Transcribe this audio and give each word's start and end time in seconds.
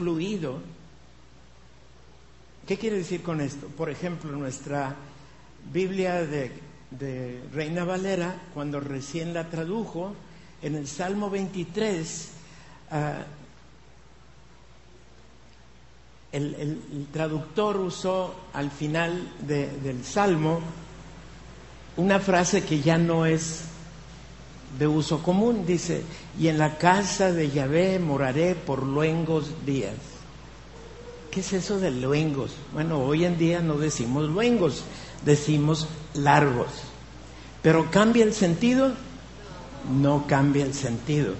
fluido. 0.00 0.58
¿Qué 2.66 2.78
quiere 2.78 2.96
decir 2.96 3.22
con 3.22 3.42
esto? 3.42 3.66
Por 3.66 3.90
ejemplo, 3.90 4.32
nuestra 4.32 4.96
Biblia 5.70 6.24
de, 6.24 7.42
Reina 7.52 7.84
Valera, 7.84 8.34
cuando 8.54 8.80
recién 8.80 9.34
la 9.34 9.50
tradujo, 9.50 10.14
en 10.62 10.74
el 10.74 10.86
Salmo 10.86 11.28
23, 11.28 12.30
ah, 12.92 13.24
el, 16.32 17.06
traductor 17.12 17.76
usó 17.76 18.34
al 18.54 18.70
final 18.70 19.34
del 19.46 20.02
Salmo 20.02 20.60
una 21.98 22.18
frase 22.20 22.64
que 22.64 22.80
ya 22.80 22.96
no 22.96 23.26
es 23.26 23.64
de 24.78 24.86
uso 24.86 25.22
común, 25.22 25.64
dice, 25.66 26.02
y 26.38 26.48
en 26.48 26.58
la 26.58 26.78
casa 26.78 27.32
de 27.32 27.50
Yahvé 27.50 27.98
moraré 27.98 28.54
por 28.54 28.82
luengos 28.84 29.50
días. 29.66 29.94
¿Qué 31.30 31.40
es 31.40 31.52
eso 31.52 31.78
de 31.78 31.90
luengos? 31.90 32.52
Bueno, 32.72 33.00
hoy 33.00 33.24
en 33.24 33.38
día 33.38 33.60
no 33.60 33.78
decimos 33.78 34.28
luengos, 34.28 34.82
decimos 35.24 35.86
largos. 36.14 36.68
Pero 37.62 37.90
¿cambia 37.90 38.24
el 38.24 38.32
sentido? 38.32 38.92
No 40.00 40.26
cambia 40.26 40.64
el 40.64 40.74
sentido. 40.74 41.34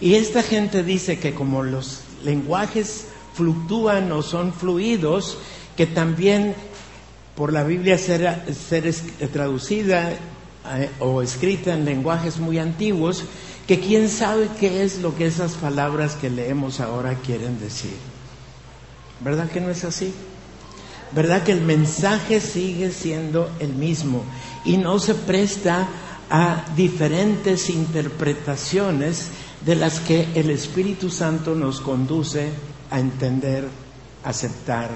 Y 0.00 0.14
esta 0.14 0.42
gente 0.42 0.82
dice 0.82 1.18
que 1.18 1.34
como 1.34 1.62
los 1.62 2.00
lenguajes 2.24 3.06
fluctúan 3.34 4.10
o 4.12 4.22
son 4.22 4.52
fluidos, 4.52 5.38
que 5.76 5.86
también 5.86 6.54
por 7.34 7.52
la 7.52 7.62
Biblia 7.62 7.96
ser, 7.96 8.54
ser 8.54 8.92
traducida 9.32 10.12
o 10.98 11.22
escrita 11.22 11.74
en 11.74 11.84
lenguajes 11.84 12.38
muy 12.38 12.58
antiguos, 12.58 13.24
que 13.66 13.80
quién 13.80 14.08
sabe 14.08 14.48
qué 14.58 14.82
es 14.82 14.98
lo 14.98 15.14
que 15.14 15.26
esas 15.26 15.52
palabras 15.52 16.16
que 16.16 16.30
leemos 16.30 16.80
ahora 16.80 17.14
quieren 17.14 17.60
decir. 17.60 17.96
¿Verdad 19.20 19.50
que 19.50 19.60
no 19.60 19.70
es 19.70 19.84
así? 19.84 20.12
¿Verdad 21.12 21.42
que 21.42 21.52
el 21.52 21.60
mensaje 21.60 22.40
sigue 22.40 22.90
siendo 22.92 23.50
el 23.58 23.74
mismo 23.74 24.24
y 24.64 24.76
no 24.76 24.98
se 24.98 25.14
presta 25.14 25.88
a 26.30 26.64
diferentes 26.76 27.68
interpretaciones 27.68 29.28
de 29.64 29.74
las 29.74 30.00
que 30.00 30.28
el 30.34 30.50
Espíritu 30.50 31.10
Santo 31.10 31.54
nos 31.54 31.80
conduce 31.80 32.50
a 32.90 33.00
entender, 33.00 33.68
aceptar 34.24 34.90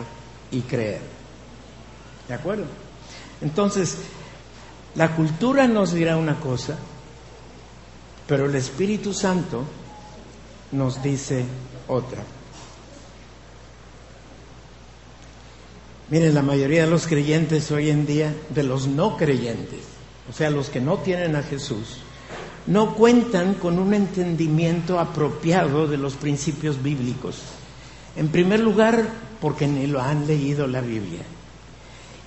y 0.50 0.60
creer? 0.60 1.00
¿De 2.28 2.34
acuerdo? 2.34 2.64
Entonces, 3.40 3.98
la 4.94 5.14
cultura 5.16 5.66
nos 5.66 5.92
dirá 5.92 6.16
una 6.16 6.38
cosa, 6.38 6.76
pero 8.26 8.46
el 8.46 8.54
Espíritu 8.54 9.12
Santo 9.12 9.64
nos 10.72 11.02
dice 11.02 11.44
otra. 11.88 12.22
Miren, 16.10 16.34
la 16.34 16.42
mayoría 16.42 16.84
de 16.84 16.90
los 16.90 17.06
creyentes 17.06 17.70
hoy 17.70 17.90
en 17.90 18.06
día, 18.06 18.34
de 18.50 18.62
los 18.62 18.86
no 18.86 19.16
creyentes, 19.16 19.80
o 20.30 20.32
sea, 20.32 20.50
los 20.50 20.68
que 20.68 20.80
no 20.80 20.98
tienen 20.98 21.34
a 21.34 21.42
Jesús, 21.42 21.98
no 22.66 22.94
cuentan 22.94 23.54
con 23.54 23.78
un 23.78 23.94
entendimiento 23.94 25.00
apropiado 25.00 25.86
de 25.86 25.96
los 25.96 26.14
principios 26.14 26.82
bíblicos. 26.82 27.38
En 28.16 28.28
primer 28.28 28.60
lugar, 28.60 29.06
porque 29.40 29.66
ni 29.66 29.86
lo 29.86 30.00
han 30.00 30.26
leído 30.26 30.66
la 30.66 30.80
Biblia. 30.80 31.22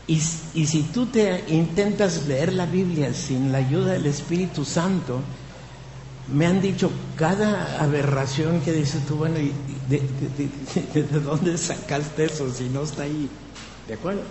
Y, 0.08 0.20
si 0.22 0.84
tú 0.94 1.08
te 1.08 1.44
intentas 1.50 2.26
leer 2.28 2.54
la 2.54 2.66
Biblia 2.66 3.14
sin 3.14 3.52
la 3.52 3.58
ayuda 3.58 3.92
del 3.92 4.06
Espíritu 4.06 4.64
Santo, 4.64 5.20
me 6.34 6.46
han 6.46 6.62
dicho 6.62 6.90
cada 7.18 7.82
aberración 7.84 8.62
que 8.62 8.72
dices 8.72 9.06
tú, 9.06 9.18
bueno, 9.18 9.36
de, 9.36 10.02
de, 10.94 11.20
dónde 11.20 11.58
sacaste 11.58 12.26
eso 12.26 12.50
si 12.54 12.70
no 12.70 12.84
está 12.84 13.04
ahí? 13.04 13.30
¿De 13.86 13.96
acuerdo? 13.96 14.22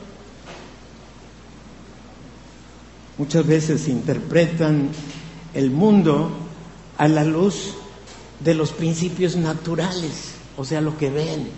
Muchas 3.19 3.47
veces 3.47 3.87
interpretan 3.89 4.89
el 5.53 5.71
mundo 5.71 6.31
a 6.97 7.07
la 7.07 7.25
luz 7.25 7.75
de 8.41 8.55
los 8.55 8.73
principios 8.73 9.37
naturales, 9.37 10.33
o 10.57 10.65
sea, 10.65 10.81
lo 10.81 10.97
que 10.97 11.11
ven 11.11 11.49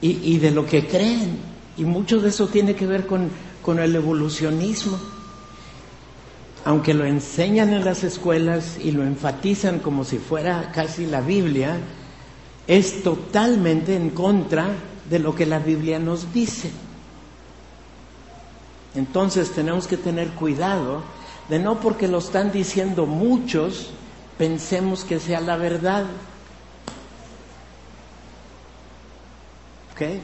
y, 0.00 0.34
y 0.34 0.38
de 0.38 0.50
lo 0.52 0.64
que 0.64 0.86
creen. 0.86 1.49
Y 1.80 1.84
mucho 1.86 2.20
de 2.20 2.28
eso 2.28 2.46
tiene 2.46 2.74
que 2.76 2.86
ver 2.86 3.06
con, 3.06 3.30
el 3.78 3.96
evolucionismo. 3.96 4.98
Aunque 6.66 6.92
lo 6.92 7.06
enseñan 7.06 7.72
en 7.72 7.86
las 7.86 8.04
escuelas 8.04 8.76
y 8.78 8.90
lo 8.90 9.02
enfatizan 9.02 9.78
como 9.78 10.04
si 10.04 10.18
fuera 10.18 10.72
casi 10.72 11.06
la 11.06 11.22
Biblia, 11.22 11.78
es 12.66 13.02
totalmente 13.02 13.96
en 13.96 14.10
contra 14.10 14.68
de 15.08 15.20
lo 15.20 15.34
que 15.34 15.46
la 15.46 15.58
Biblia 15.58 15.98
nos 15.98 16.34
dice. 16.34 16.70
Entonces 18.94 19.50
tenemos 19.52 19.86
que 19.86 19.96
tener 19.96 20.28
cuidado 20.32 21.02
de 21.48 21.60
no 21.60 21.80
porque 21.80 22.08
lo 22.08 22.18
están 22.18 22.52
diciendo 22.52 23.06
muchos, 23.06 23.88
pensemos 24.36 25.02
que 25.04 25.18
sea 25.18 25.40
la 25.40 25.56
verdad. 25.56 26.04
¿Ok? 29.94 30.20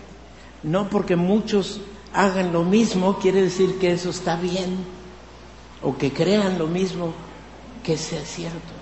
No 0.62 0.88
porque 0.88 1.16
muchos 1.16 1.80
hagan 2.12 2.52
lo 2.52 2.64
mismo 2.64 3.18
quiere 3.18 3.42
decir 3.42 3.78
que 3.78 3.92
eso 3.92 4.10
está 4.10 4.36
bien 4.36 4.76
o 5.82 5.96
que 5.96 6.12
crean 6.12 6.58
lo 6.58 6.66
mismo 6.66 7.12
que 7.84 7.96
sea 7.96 8.24
cierto. 8.24 8.74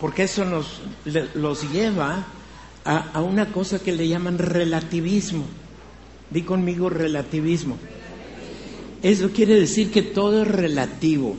Porque 0.00 0.22
eso 0.22 0.44
nos 0.44 0.80
los 1.34 1.70
lleva 1.70 2.24
a, 2.84 3.10
a 3.12 3.20
una 3.20 3.52
cosa 3.52 3.78
que 3.78 3.92
le 3.92 4.08
llaman 4.08 4.38
relativismo. 4.38 5.44
Di 6.30 6.42
conmigo 6.42 6.88
relativismo. 6.88 7.76
Eso 9.02 9.30
quiere 9.30 9.58
decir 9.58 9.90
que 9.90 10.02
todo 10.02 10.42
es 10.42 10.48
relativo. 10.48 11.36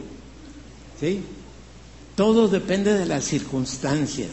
¿Sí? 1.00 1.24
Todo 2.16 2.48
depende 2.48 2.94
de 2.94 3.06
las 3.08 3.24
circunstancias. 3.24 4.30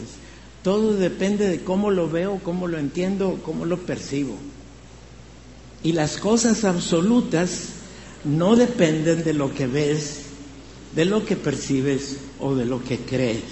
Todo 0.63 0.93
depende 0.93 1.47
de 1.47 1.63
cómo 1.63 1.89
lo 1.89 2.09
veo, 2.09 2.39
cómo 2.43 2.67
lo 2.67 2.77
entiendo, 2.77 3.39
cómo 3.43 3.65
lo 3.65 3.77
percibo. 3.77 4.35
Y 5.83 5.93
las 5.93 6.17
cosas 6.17 6.65
absolutas 6.65 7.69
no 8.25 8.55
dependen 8.57 9.23
de 9.23 9.33
lo 9.33 9.53
que 9.53 9.67
ves, 9.67 10.23
de 10.95 11.05
lo 11.05 11.25
que 11.25 11.37
percibes 11.37 12.17
o 12.39 12.55
de 12.55 12.65
lo 12.65 12.83
que 12.83 12.97
crees. 12.97 13.43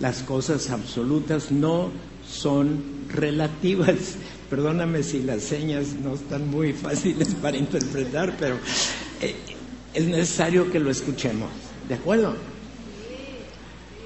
Las 0.00 0.22
cosas 0.22 0.70
absolutas 0.70 1.52
no 1.52 1.90
son 2.28 2.82
relativas. 3.08 4.16
Perdóname 4.50 5.04
si 5.04 5.22
las 5.22 5.42
señas 5.42 5.94
no 6.02 6.14
están 6.14 6.50
muy 6.50 6.72
fáciles 6.74 7.34
para 7.34 7.56
interpretar, 7.56 8.36
pero 8.38 8.56
eh, 9.20 9.36
es 9.94 10.06
necesario 10.06 10.70
que 10.72 10.80
lo 10.80 10.90
escuchemos. 10.90 11.50
¿De 11.88 11.94
acuerdo? 11.94 12.34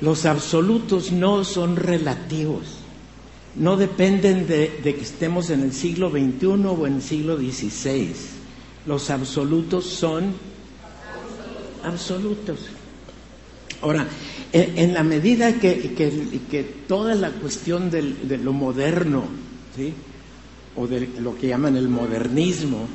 Los 0.04 0.26
absolutos 0.26 1.12
no 1.12 1.44
son 1.44 1.76
relativos, 1.76 2.64
no 3.56 3.78
dependen 3.78 4.46
de, 4.46 4.70
que 4.82 5.00
estemos 5.00 5.48
en 5.48 5.62
el 5.62 5.72
siglo 5.72 6.10
XXI 6.10 6.46
o 6.46 6.86
en 6.86 6.96
el 6.96 7.02
siglo 7.02 7.38
XVI. 7.38 8.12
Los 8.84 9.08
absolutos 9.08 9.86
son 9.86 10.34
absolutos. 11.82 12.58
Ahora, 13.80 14.06
en, 14.52 14.92
la 14.92 15.02
medida 15.02 15.58
que, 15.58 16.74
toda 16.86 17.14
la 17.14 17.30
cuestión 17.30 17.90
de 17.90 18.38
lo 18.38 18.52
moderno, 18.52 19.24
o 20.76 20.86
de 20.86 21.08
lo 21.18 21.34
que 21.34 21.48
llaman 21.48 21.76
el 21.76 21.88
modernismo, 21.88 22.88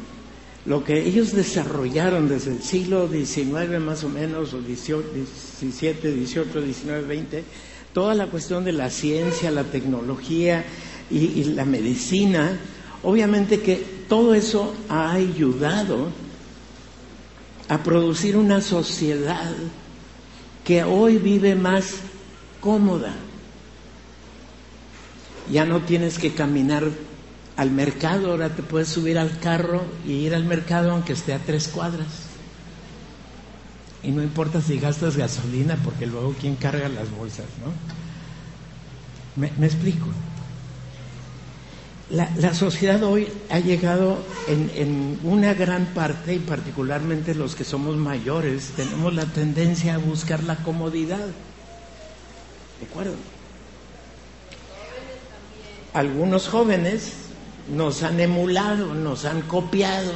lo 0.66 0.84
que 0.84 1.06
ellos 1.06 1.34
desarrollaron 1.34 2.28
desde 2.28 2.52
el 2.52 2.62
siglo 2.62 3.08
XIX 3.08 3.80
más 3.80 4.04
o 4.04 4.10
menos, 4.10 4.54
o 4.54 4.62
XVII, 4.62 5.26
XVIII, 5.60 6.34
XIX, 6.34 7.06
XX, 7.08 7.44
toda 7.94 8.14
la 8.14 8.28
cuestión 8.28 8.64
de 8.64 8.74
la 8.74 8.90
ciencia, 8.90 9.52
la 9.52 9.64
tecnología 9.64 10.66
y, 11.10 11.44
la 11.46 11.66
medicina, 11.66 12.60
obviamente 13.04 13.62
que 13.62 13.84
todo 14.08 14.36
eso 14.36 14.76
ha 14.90 15.14
ayudado 15.14 16.12
a 17.68 17.82
producir 17.84 18.36
una 18.36 18.62
sociedad 18.62 19.52
que 20.64 20.84
hoy 20.84 21.18
vive 21.18 21.56
más 21.56 21.96
cómoda. 22.60 23.16
Ya 25.52 25.66
no 25.66 25.82
tienes 25.82 26.20
que 26.20 26.34
caminar 26.34 26.90
al 27.60 27.72
mercado, 27.72 28.32
ahora 28.32 28.48
te 28.48 28.64
puedes 28.64 28.88
subir 28.88 29.20
al 29.20 29.38
carro 29.38 29.84
y 30.08 30.14
ir 30.14 30.34
al 30.34 30.46
mercado 30.46 30.92
aunque 30.92 31.12
esté 31.12 31.34
a 31.34 31.40
tres 31.40 31.68
cuadras. 31.68 32.08
Y 34.02 34.12
no 34.12 34.24
importa 34.24 34.62
si 34.62 34.80
gastas 34.80 35.18
gasolina, 35.18 35.78
porque 35.84 36.06
luego 36.06 36.34
quién 36.40 36.56
carga 36.56 36.88
las 36.88 37.12
bolsas, 37.12 37.48
¿no? 37.62 37.74
Me, 39.36 39.66
explico. 39.66 40.08
La, 42.10 42.54
sociedad 42.54 43.04
hoy 43.04 43.28
ha 43.50 43.60
llegado 43.60 44.24
en, 44.48 44.72
en, 44.76 45.20
una 45.24 45.54
gran 45.54 45.88
parte, 45.88 46.36
y 46.36 46.40
particularmente 46.40 47.36
los 47.36 47.56
que 47.56 47.66
somos 47.66 47.98
mayores, 47.98 48.70
tenemos 48.78 49.14
la 49.14 49.26
tendencia 49.26 49.96
a 49.96 49.98
buscar 49.98 50.44
la 50.46 50.56
comodidad. 50.64 51.28
¿De 52.80 52.86
acuerdo? 52.90 53.16
algunos 55.94 56.48
jóvenes 56.48 57.29
nos 57.72 58.04
han 58.04 58.20
emulado, 58.20 58.94
nos 58.94 59.26
han 59.26 59.42
copiado, 59.42 60.12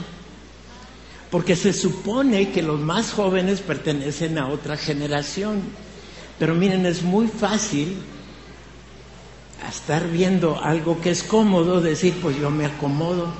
porque 1.29 1.55
se 1.55 1.73
supone 1.73 2.51
que 2.51 2.61
los 2.61 2.79
más 2.79 3.11
jóvenes 3.11 3.61
pertenecen 3.61 4.37
a 4.37 4.47
otra 4.47 4.77
generación. 4.77 5.61
Pero 6.39 6.55
miren, 6.55 6.85
es 6.85 7.03
muy 7.03 7.27
fácil 7.27 7.97
estar 9.69 10.07
viendo 10.09 10.61
algo 10.61 10.99
que 11.01 11.11
es 11.11 11.23
cómodo, 11.23 11.81
decir, 11.81 12.15
pues 12.21 12.37
yo 12.37 12.49
me 12.49 12.65
acomodo. 12.65 13.31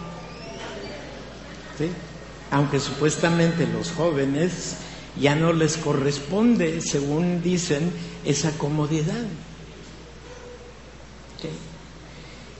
Aunque 2.52 2.80
supuestamente 2.80 3.68
los 3.68 3.92
jóvenes 3.92 4.78
ya 5.20 5.36
no 5.36 5.54
les 5.54 5.78
corresponde, 5.78 6.82
según 6.82 7.42
dicen, 7.42 7.92
esa 8.26 8.52
comodidad. 8.58 9.26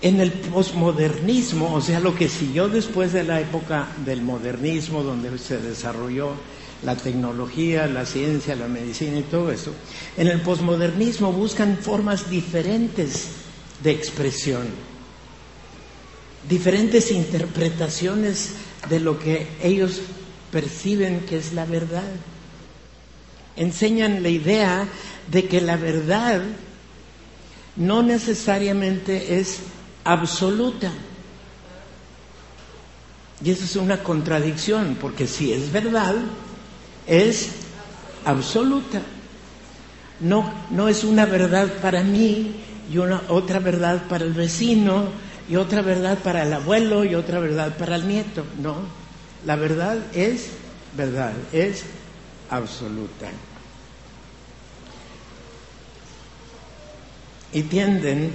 En 0.04 0.20
el 0.20 0.34
posmodernismo, 0.34 1.74
o 1.74 1.80
sea, 1.80 2.02
lo 2.02 2.14
que 2.14 2.28
siguió 2.28 2.68
después 2.68 3.14
de 3.14 3.24
la 3.24 3.40
época 3.40 3.88
del 4.06 4.22
modernismo, 4.22 5.02
donde 5.02 5.38
se 5.38 5.58
desarrolló 5.60 6.34
la 6.84 6.98
tecnología, 6.98 7.88
la 7.88 8.06
ciencia, 8.06 8.54
la 8.58 8.68
medicina 8.68 9.20
y 9.20 9.24
todo 9.24 9.50
eso, 9.50 9.72
en 10.18 10.28
el 10.28 10.42
posmodernismo 10.42 11.32
buscan 11.32 11.78
formas 11.78 12.30
diferentes 12.30 13.30
de 13.82 13.92
expresión, 13.92 14.68
diferentes 16.50 17.10
interpretaciones 17.10 18.56
de 18.90 19.00
lo 19.00 19.18
que 19.18 19.48
ellos 19.64 20.02
perciben 20.52 21.22
que 21.22 21.38
es 21.38 21.54
la 21.54 21.64
verdad. 21.66 22.12
Enseñan 23.56 24.22
la 24.22 24.28
idea 24.30 24.86
de 25.32 25.46
que 25.48 25.62
la 25.62 25.78
verdad 25.78 26.42
no 27.78 28.04
necesariamente 28.04 29.40
es 29.40 29.60
absoluta. 30.04 30.92
Y 33.44 33.52
eso 33.52 33.66
es 33.66 33.76
una 33.76 34.02
contradicción, 34.02 34.98
porque 35.00 35.28
si 35.28 35.52
es 35.52 35.72
verdad, 35.72 36.16
es 37.08 37.50
absoluta. 38.26 39.02
No, 40.20 40.54
no 40.70 40.88
es 40.88 41.04
una 41.04 41.26
verdad 41.26 41.68
para 41.82 42.04
mí 42.04 42.56
y 42.92 42.98
una, 42.98 43.24
otra 43.28 43.60
verdad 43.60 44.04
para 44.08 44.24
el 44.24 44.34
vecino 44.34 45.08
y 45.50 45.58
otra 45.58 45.82
verdad 45.82 46.18
para 46.20 46.44
el 46.44 46.54
abuelo 46.54 47.04
y 47.04 47.16
otra 47.16 47.40
verdad 47.40 47.76
para 47.78 47.96
el 47.96 48.08
nieto. 48.08 48.46
No, 48.62 48.76
la 49.46 49.56
verdad 49.56 49.98
es 50.14 50.48
verdad, 50.96 51.34
es 51.52 51.84
absoluta. 52.50 53.28
Y 57.52 57.64
tienden 57.64 58.32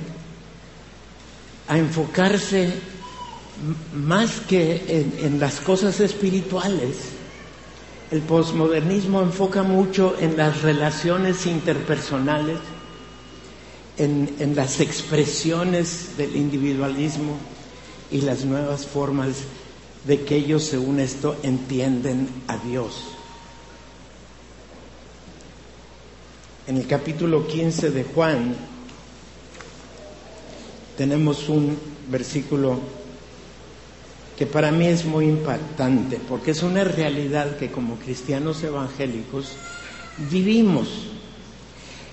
a 1.69 1.77
enfocarse 1.77 2.73
más 3.95 4.41
que 4.41 5.07
en, 5.23 5.39
las 5.39 5.61
cosas 5.61 6.01
espirituales. 6.01 6.97
El 8.11 8.23
posmodernismo 8.23 9.21
enfoca 9.21 9.63
mucho 9.63 10.17
en 10.19 10.37
las 10.37 10.63
relaciones 10.63 11.45
interpersonales, 11.47 12.59
en, 13.99 14.35
en, 14.39 14.57
las 14.57 14.81
expresiones 14.81 16.17
del 16.17 16.37
individualismo 16.37 17.37
y 18.11 18.23
las 18.23 18.45
nuevas 18.45 18.87
formas 18.87 19.37
de 20.07 20.23
que 20.23 20.37
ellos, 20.37 20.65
según 20.65 21.01
esto, 21.01 21.37
entienden 21.43 22.29
a 22.47 22.57
Dios. 22.57 23.09
En 26.67 26.79
el 26.79 26.87
capítulo 26.87 27.47
15 27.47 27.91
de 27.91 28.05
Juan, 28.05 28.55
tenemos 30.99 31.49
un 31.49 31.79
versículo 32.11 32.81
que 34.37 34.47
para 34.47 34.73
mí 34.73 34.89
es 34.89 35.05
muy 35.05 35.27
impactante, 35.27 36.19
porque 36.29 36.51
es 36.51 36.65
una 36.65 36.83
realidad 36.83 37.57
que 37.57 37.71
como 37.71 37.95
cristianos 38.01 38.65
evangélicos 38.65 39.53
vivimos. 40.31 40.89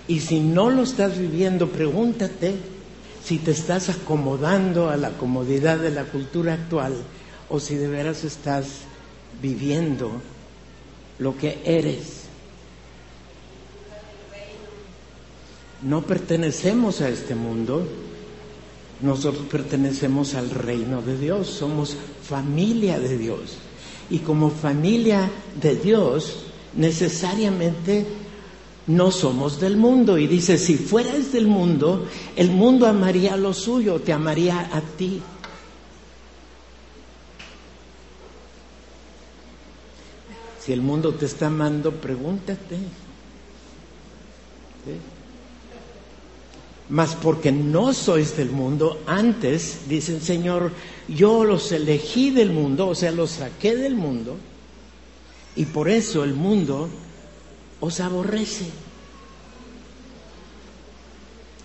Y 0.08 0.20
si 0.20 0.40
no 0.40 0.70
lo 0.70 0.84
estás 0.84 1.18
viviendo, 1.18 1.70
pregúntate 1.70 2.54
si 3.24 3.40
te 3.40 3.52
estás 3.52 3.90
acomodando 3.90 4.92
a 4.92 4.98
la 4.98 5.10
comodidad 5.18 5.80
de 5.80 5.90
la 5.90 6.04
cultura 6.04 6.54
actual 6.54 6.94
o 7.50 7.60
si 7.60 7.76
de 7.76 7.88
veras 7.88 8.24
estás 8.24 8.68
viviendo 9.42 10.12
lo 11.18 11.36
que 11.36 11.60
eres. 11.66 12.26
No 15.82 16.04
pertenecemos 16.04 17.02
a 17.02 17.10
este 17.10 17.34
mundo, 17.34 17.88
nosotros 19.02 19.46
pertenecemos 19.48 20.36
al 20.36 20.50
reino 20.50 21.02
de 21.02 21.18
Dios, 21.18 21.48
somos 21.48 21.96
familia 22.24 23.00
de 23.00 23.18
Dios. 23.18 23.58
Y 24.10 24.20
como 24.20 24.50
familia 24.50 25.30
de 25.60 25.76
Dios, 25.76 26.46
necesariamente 26.76 28.06
no 28.88 29.12
somos 29.12 29.60
del 29.60 29.78
mundo. 29.78 30.18
Y 30.18 30.28
dice, 30.28 30.58
si 30.58 30.76
fueras 30.76 31.32
del 31.32 31.48
mundo, 31.48 32.08
el 32.36 32.52
mundo 32.52 32.88
amaría 32.88 33.36
lo 33.36 33.54
suyo, 33.54 34.00
te 34.00 34.14
amaría 34.14 34.70
a 34.72 34.82
ti. 34.82 35.22
Si 40.60 40.74
el 40.74 40.82
mundo 40.82 41.14
te 41.14 41.26
está 41.26 41.48
amando, 41.48 41.92
pregúntate. 41.92 42.78
Mas 46.90 47.16
porque 47.16 47.52
no 47.52 47.94
sois 47.94 48.38
del 48.38 48.52
mundo, 48.52 49.02
antes, 49.08 49.90
dice 49.90 50.14
el 50.14 50.22
Señor, 50.22 50.72
yo 51.08 51.44
los 51.44 51.72
elegí 51.72 52.30
del 52.30 52.52
mundo, 52.52 52.88
o 52.88 52.96
sea, 52.96 53.12
los 53.12 53.32
saqué 53.32 53.76
del 53.76 53.96
mundo, 53.96 54.36
y 55.56 55.66
por 55.66 55.90
eso 55.90 56.24
el 56.24 56.34
mundo 56.34 56.90
os 57.80 58.00
aborrece. 58.00 58.66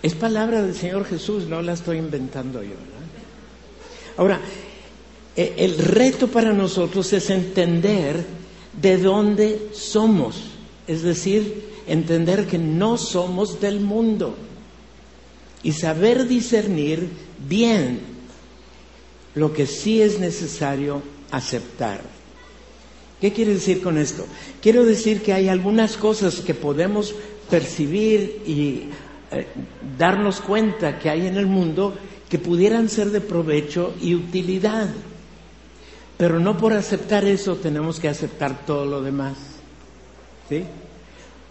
Es 0.03 0.15
palabra 0.15 0.63
del 0.63 0.75
Señor 0.75 1.05
Jesús, 1.05 1.47
no 1.47 1.61
la 1.61 1.75
estoy 1.75 1.99
inventando 1.99 2.63
yo. 2.63 2.77
Ahora, 4.17 4.41
e, 5.37 5.55
el 5.59 5.77
reto 5.77 6.29
para 6.29 6.55
nosotros 6.55 7.13
es 7.13 7.29
entender 7.29 8.25
de 8.81 8.97
dónde 8.97 9.69
somos, 9.75 10.37
es 10.87 11.03
decir, 11.03 11.69
entender 11.87 12.47
que 12.47 12.57
no 12.57 12.97
somos 12.97 13.61
del 13.61 13.81
mundo 13.81 14.35
y 15.63 15.73
saber 15.73 16.27
discernir 16.27 17.09
bien 17.49 18.01
lo 19.35 19.53
que 19.53 19.67
sí 19.67 20.03
es 20.03 20.19
necesario 20.19 21.03
aceptar. 21.31 22.01
¿Qué 23.21 23.33
quiere 23.33 23.55
decir 23.55 23.83
con 23.83 23.99
esto? 23.99 24.27
Quiero 24.63 24.85
decir 24.85 25.23
que 25.23 25.33
hay 25.33 25.49
algunas 25.49 25.97
cosas 25.97 26.41
que 26.41 26.55
podemos 26.55 27.15
percibir 27.51 28.43
y 28.47 28.85
eh, 29.31 29.47
darnos 29.99 30.41
cuenta 30.41 30.99
que 30.99 31.11
hay 31.11 31.27
en 31.27 31.37
el 31.37 31.47
mundo 31.47 31.95
que 32.29 32.39
pudieran 32.39 32.89
ser 32.89 33.11
de 33.11 33.21
provecho 33.21 33.95
y 34.01 34.15
utilidad. 34.15 34.89
Pero 36.17 36.41
no 36.41 36.57
por 36.57 36.73
aceptar 36.73 37.25
eso 37.25 37.57
tenemos 37.57 38.01
que 38.01 38.09
aceptar 38.09 38.65
todo 38.65 38.87
lo 38.87 39.03
demás. 39.03 39.37
¿Sí? 40.49 40.65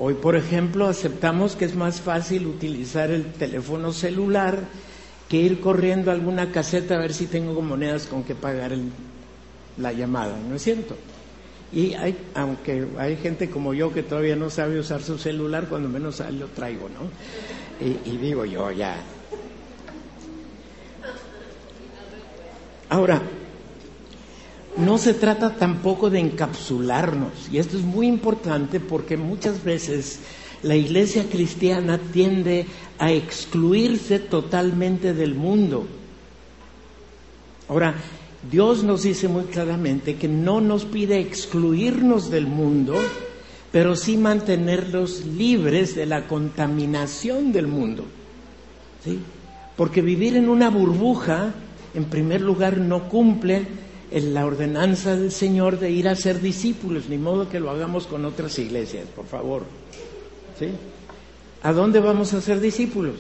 Hoy, 0.02 0.14
por 0.14 0.38
ejemplo, 0.38 0.88
aceptamos 0.88 1.58
que 1.58 1.66
es 1.66 1.76
más 1.76 2.00
fácil 2.00 2.48
utilizar 2.48 3.12
el 3.12 3.34
teléfono 3.34 3.92
celular 3.92 4.62
que 5.28 5.36
ir 5.36 5.60
corriendo 5.60 6.10
a 6.10 6.14
alguna 6.14 6.54
caseta 6.54 6.96
a 6.96 7.00
ver 7.00 7.14
si 7.14 7.28
tengo 7.28 7.62
monedas 7.62 8.06
con 8.08 8.24
que 8.24 8.34
pagar 8.34 8.72
la 9.78 9.92
llamada, 9.92 10.38
¿no 10.48 10.56
es 10.56 10.64
cierto? 10.64 10.96
Y 11.74 11.96
hay, 11.96 12.18
aunque 12.34 12.88
hay 12.98 13.18
gente 13.18 13.50
como 13.50 13.74
yo 13.74 13.94
que 13.94 14.02
todavía 14.02 14.38
no 14.38 14.50
sabe 14.50 14.80
usar 14.80 15.04
su 15.04 15.18
celular, 15.18 15.68
cuando 15.68 15.90
menos 15.90 16.24
lo 16.32 16.48
traigo, 16.48 16.88
¿no? 16.88 17.86
Y, 17.86 18.10
y 18.10 18.18
digo 18.18 18.46
yo, 18.46 18.72
ya. 18.72 18.96
Ahora, 22.88 23.22
no 24.80 24.98
se 24.98 25.14
trata 25.14 25.56
tampoco 25.56 26.10
de 26.10 26.20
encapsularnos, 26.20 27.50
y 27.52 27.58
esto 27.58 27.78
es 27.78 27.84
muy 27.84 28.08
importante 28.08 28.80
porque 28.80 29.18
muchas 29.18 29.64
veces 29.64 30.20
la 30.64 30.76
iglesia 30.76 31.26
cristiana 31.30 31.98
tiende 32.12 32.66
a 32.98 33.12
excluirse 33.12 34.20
totalmente 34.20 35.14
del 35.14 35.36
mundo. 35.36 35.88
Ahora, 37.68 37.96
Dios 38.50 38.84
nos 38.84 39.04
dice 39.04 39.28
muy 39.28 39.46
claramente 39.46 40.16
que 40.16 40.28
no 40.28 40.62
nos 40.62 40.86
pide 40.86 41.20
excluirnos 41.20 42.30
del 42.30 42.48
mundo, 42.48 42.96
pero 43.72 43.96
sí 43.96 44.18
mantenerlos 44.18 45.26
libres 45.26 45.96
de 45.96 46.06
la 46.06 46.28
contaminación 46.28 47.52
del 47.52 47.68
mundo. 47.68 48.06
¿Sí? 49.04 49.20
Porque 49.78 50.02
vivir 50.02 50.36
en 50.36 50.50
una 50.50 50.70
burbuja, 50.70 51.54
en 51.94 52.06
primer 52.06 52.42
lugar, 52.42 52.78
no 52.78 53.08
cumple 53.08 53.68
en 54.12 54.34
la 54.34 54.46
ordenanza 54.46 55.16
del 55.16 55.32
Señor 55.32 55.80
de 55.80 55.92
ir 55.92 56.08
a 56.08 56.16
ser 56.16 56.42
discípulos, 56.42 57.10
ni 57.10 57.18
modo 57.18 57.50
que 57.50 57.60
lo 57.60 57.70
hagamos 57.70 58.08
con 58.08 58.26
otras 58.26 58.58
iglesias, 58.60 59.08
por 59.16 59.26
favor. 59.26 59.64
¿Sí? 60.58 60.70
¿A 61.64 61.74
dónde 61.74 62.00
vamos 62.00 62.34
a 62.34 62.42
ser 62.42 62.60
discípulos? 62.60 63.16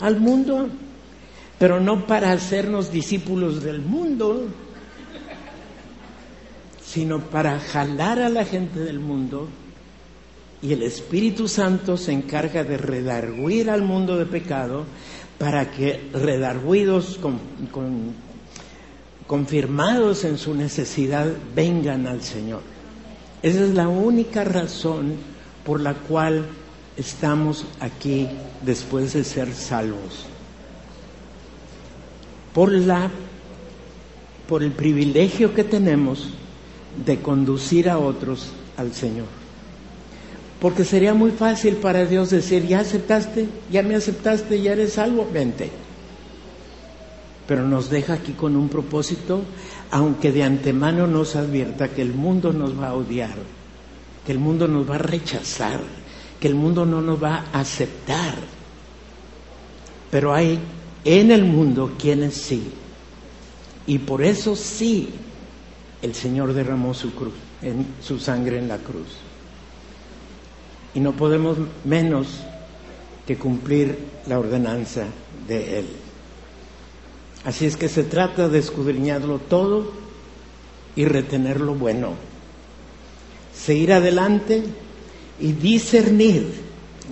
Al 0.00 0.20
mundo. 0.20 0.68
pero 1.58 1.80
no 1.80 2.06
para 2.06 2.32
hacernos 2.32 2.92
discípulos 2.92 3.62
del 3.62 3.80
mundo, 3.80 4.44
sino 6.84 7.20
para 7.20 7.58
jalar 7.58 8.18
a 8.18 8.28
la 8.28 8.44
gente 8.44 8.80
del 8.80 9.00
mundo 9.00 9.48
y 10.62 10.72
el 10.72 10.82
Espíritu 10.82 11.48
Santo 11.48 11.96
se 11.96 12.12
encarga 12.12 12.64
de 12.64 12.76
redarguir 12.76 13.70
al 13.70 13.82
mundo 13.82 14.16
de 14.16 14.26
pecado 14.26 14.84
para 15.38 15.70
que 15.70 16.08
redarguidos 16.12 17.18
confirmados 19.26 20.24
en 20.24 20.38
su 20.38 20.54
necesidad 20.54 21.26
vengan 21.54 22.06
al 22.06 22.22
Señor. 22.22 22.60
Esa 23.42 23.64
es 23.64 23.74
la 23.74 23.88
única 23.88 24.44
razón 24.44 25.14
por 25.64 25.80
la 25.80 25.94
cual 25.94 26.46
estamos 26.96 27.64
aquí 27.80 28.28
después 28.62 29.12
de 29.12 29.24
ser 29.24 29.52
salvos. 29.52 30.26
Por 32.54 32.72
la 32.72 33.10
por 34.48 34.62
el 34.62 34.70
privilegio 34.70 35.54
que 35.54 35.64
tenemos 35.64 36.28
de 37.04 37.18
conducir 37.20 37.90
a 37.90 37.98
otros 37.98 38.52
al 38.76 38.94
Señor. 38.94 39.26
Porque 40.60 40.84
sería 40.84 41.14
muy 41.14 41.32
fácil 41.32 41.76
para 41.76 42.06
Dios 42.06 42.30
decir, 42.30 42.66
ya 42.66 42.80
aceptaste, 42.80 43.48
ya 43.70 43.82
me 43.82 43.96
aceptaste, 43.96 44.62
ya 44.62 44.72
eres 44.72 44.94
salvo, 44.94 45.28
vente. 45.30 45.70
Pero 47.46 47.62
nos 47.66 47.90
deja 47.90 48.14
aquí 48.14 48.32
con 48.32 48.56
un 48.56 48.68
propósito, 48.68 49.42
aunque 49.90 50.32
de 50.32 50.42
antemano 50.42 51.06
nos 51.06 51.36
advierta 51.36 51.88
que 51.88 52.02
el 52.02 52.12
mundo 52.12 52.52
nos 52.52 52.78
va 52.78 52.88
a 52.88 52.94
odiar, 52.94 53.36
que 54.24 54.32
el 54.32 54.38
mundo 54.38 54.66
nos 54.66 54.88
va 54.88 54.96
a 54.96 54.98
rechazar, 54.98 55.80
que 56.40 56.48
el 56.48 56.54
mundo 56.54 56.84
no 56.84 57.00
nos 57.00 57.22
va 57.22 57.44
a 57.52 57.60
aceptar. 57.60 58.34
Pero 60.10 60.34
hay 60.34 60.58
en 61.04 61.30
el 61.30 61.44
mundo 61.44 61.92
quienes 61.98 62.34
sí. 62.34 62.72
Y 63.86 63.98
por 63.98 64.22
eso 64.22 64.56
sí 64.56 65.08
el 66.02 66.14
Señor 66.14 66.52
derramó 66.52 66.94
su 66.94 67.12
cruz, 67.14 67.34
en, 67.62 67.86
su 68.02 68.18
sangre 68.18 68.58
en 68.58 68.68
la 68.68 68.78
cruz. 68.78 69.06
Y 70.94 71.00
no 71.00 71.12
podemos 71.12 71.58
menos 71.84 72.40
que 73.26 73.36
cumplir 73.36 73.98
la 74.26 74.38
ordenanza 74.38 75.04
de 75.46 75.80
Él. 75.80 75.86
Así 77.46 77.64
es 77.64 77.76
que 77.76 77.88
se 77.88 78.02
trata 78.02 78.48
de 78.48 78.58
escudriñarlo 78.58 79.38
todo 79.38 79.92
y 80.96 81.04
retener 81.04 81.60
lo 81.60 81.76
bueno. 81.76 82.14
Seguir 83.54 83.92
adelante 83.92 84.64
y 85.38 85.52
discernir. 85.52 86.44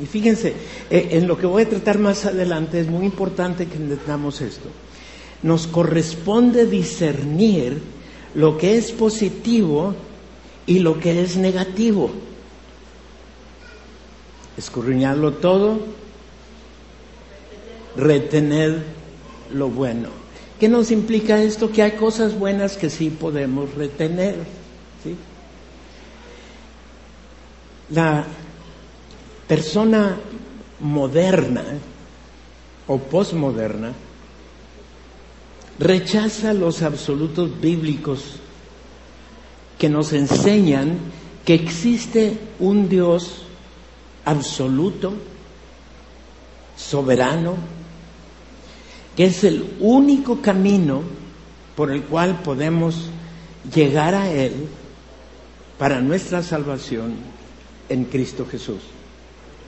Y 0.03 0.07
fíjense, 0.07 0.55
eh, 0.91 1.11
en 1.13 1.29
lo 1.29 1.39
que 1.39 1.47
voy 1.47 1.63
a 1.63 1.69
tratar 1.69 2.01
más 2.01 2.27
adelante 2.27 2.81
es 2.81 2.89
muy 2.89 3.07
importante 3.07 3.67
que 3.67 3.77
entendamos 3.77 4.41
esto. 4.41 4.69
Nos 5.45 5.69
corresponde 5.69 6.67
discernir 6.67 7.81
lo 8.35 8.59
que 8.59 8.77
es 8.77 8.91
positivo 8.91 9.95
y 10.67 10.81
lo 10.81 10.99
que 10.99 11.23
es 11.23 11.37
negativo. 11.37 12.11
Escurriñarlo 14.57 15.35
todo, 15.35 15.79
retener 17.97 18.83
lo 19.53 19.69
bueno. 19.69 20.24
¿Qué 20.59 20.69
nos 20.69 20.91
implica 20.91 21.43
esto? 21.43 21.71
Que 21.71 21.83
hay 21.83 21.93
cosas 21.93 22.39
buenas 22.39 22.77
que 22.77 22.91
sí 22.91 23.11
podemos 23.11 23.75
retener. 23.75 24.37
La 27.91 28.25
persona 29.49 30.17
moderna 30.81 31.65
o 32.87 32.99
posmoderna 32.99 33.93
rechaza 35.79 36.53
los 36.53 36.83
absolutos 36.83 37.61
bíblicos 37.61 38.37
que 39.79 39.89
nos 39.89 40.13
enseñan 40.13 40.99
que 41.45 41.55
existe 41.55 42.39
un 42.59 42.89
Dios 42.89 43.43
absoluto, 44.25 45.15
soberano, 46.77 47.57
que 49.17 49.27
es 49.27 49.45
el 49.45 49.77
único 49.81 50.41
camino 50.41 51.03
por 51.77 51.91
el 51.91 52.03
cual 52.03 52.41
podemos 52.43 53.09
llegar 53.73 54.15
a 54.15 54.31
Él 54.31 54.53
para 55.79 56.01
nuestra 56.01 56.43
salvación 56.43 57.15
en 57.89 58.05
Cristo 58.05 58.47
Jesús. 58.51 58.81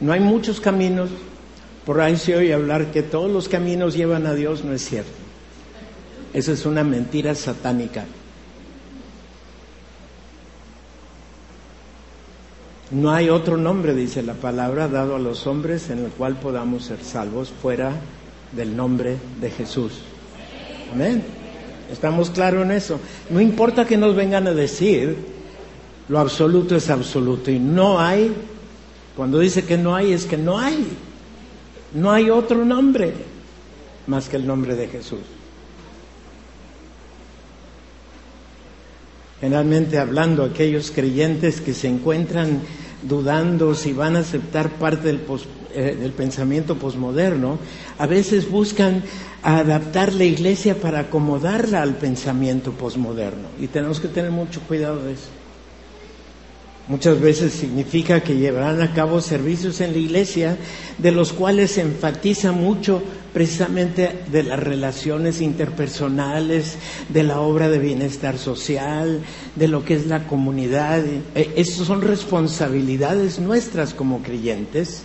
No 0.00 0.12
hay 0.12 0.20
muchos 0.20 0.60
caminos, 0.60 1.10
por 1.84 2.00
ahí 2.00 2.16
se 2.16 2.36
oye 2.36 2.52
hablar 2.52 2.90
que 2.90 3.02
todos 3.02 3.30
los 3.30 3.48
caminos 3.48 3.94
llevan 3.94 4.26
a 4.26 4.34
Dios, 4.34 4.64
no 4.64 4.72
es 4.72 4.86
cierto. 4.86 5.10
Esa 6.34 6.52
es 6.52 6.66
una 6.66 6.84
mentira 6.84 7.34
satánica. 7.34 8.04
No 12.90 13.10
hay 13.10 13.30
otro 13.30 13.56
nombre, 13.56 13.94
dice 13.94 14.22
la 14.22 14.34
palabra, 14.34 14.86
dado 14.86 15.16
a 15.16 15.18
los 15.18 15.46
hombres 15.46 15.90
en 15.90 16.04
el 16.04 16.10
cual 16.10 16.36
podamos 16.36 16.84
ser 16.84 17.02
salvos 17.02 17.50
fuera 17.50 17.92
del 18.56 18.76
nombre 18.76 19.16
de 19.40 19.50
Jesús. 19.50 19.92
Amén. 20.92 21.22
Estamos 21.92 22.30
claros 22.30 22.64
en 22.64 22.72
eso. 22.72 22.98
No 23.30 23.40
importa 23.40 23.86
que 23.86 23.96
nos 23.96 24.16
vengan 24.16 24.46
a 24.48 24.52
decir, 24.52 25.16
lo 26.08 26.18
absoluto 26.18 26.76
es 26.76 26.90
absoluto 26.90 27.50
y 27.50 27.58
no 27.58 28.00
hay, 28.00 28.32
cuando 29.14 29.38
dice 29.38 29.64
que 29.64 29.76
no 29.76 29.94
hay, 29.94 30.12
es 30.12 30.24
que 30.24 30.36
no 30.36 30.58
hay. 30.58 30.86
No 31.94 32.10
hay 32.10 32.30
otro 32.30 32.64
nombre 32.64 33.14
más 34.06 34.28
que 34.28 34.36
el 34.36 34.46
nombre 34.46 34.74
de 34.74 34.88
Jesús. 34.88 35.20
Generalmente 39.40 39.98
hablando, 39.98 40.44
aquellos 40.44 40.90
creyentes 40.90 41.60
que 41.60 41.74
se 41.74 41.88
encuentran 41.88 42.62
dudando 43.02 43.74
si 43.74 43.92
van 43.92 44.16
a 44.16 44.20
aceptar 44.20 44.70
parte 44.70 45.08
del, 45.08 45.20
eh, 45.76 45.96
del 46.00 46.12
pensamiento 46.12 46.76
posmoderno, 46.76 47.58
a 47.98 48.06
veces 48.06 48.50
buscan 48.50 49.02
adaptar 49.42 50.12
la 50.14 50.24
iglesia 50.24 50.80
para 50.80 51.00
acomodarla 51.00 51.82
al 51.82 51.94
pensamiento 51.96 52.72
posmoderno. 52.72 53.48
Y 53.60 53.68
tenemos 53.68 54.00
que 54.00 54.08
tener 54.08 54.30
mucho 54.30 54.60
cuidado 54.62 55.04
de 55.04 55.12
eso. 55.12 55.28
Muchas 56.88 57.20
veces 57.20 57.52
significa 57.52 58.20
que 58.20 58.36
llevarán 58.36 58.80
a 58.80 58.94
cabo 58.94 59.20
servicios 59.20 59.80
en 59.80 59.90
la 59.92 59.98
iglesia 59.98 60.56
de 60.98 61.10
los 61.10 61.32
cuales 61.32 61.72
se 61.72 61.80
enfatiza 61.80 62.52
mucho 62.52 63.02
precisamente 63.34 64.20
de 64.30 64.44
las 64.44 64.60
relaciones 64.60 65.40
interpersonales, 65.40 66.76
de 67.08 67.24
la 67.24 67.40
obra 67.40 67.68
de 67.68 67.80
bienestar 67.80 68.38
social, 68.38 69.20
de 69.56 69.66
lo 69.68 69.84
que 69.84 69.94
es 69.94 70.06
la 70.06 70.28
comunidad. 70.28 71.02
Eh, 71.34 71.52
Esas 71.56 71.88
son 71.88 72.02
responsabilidades 72.02 73.40
nuestras 73.40 73.92
como 73.92 74.22
creyentes, 74.22 75.02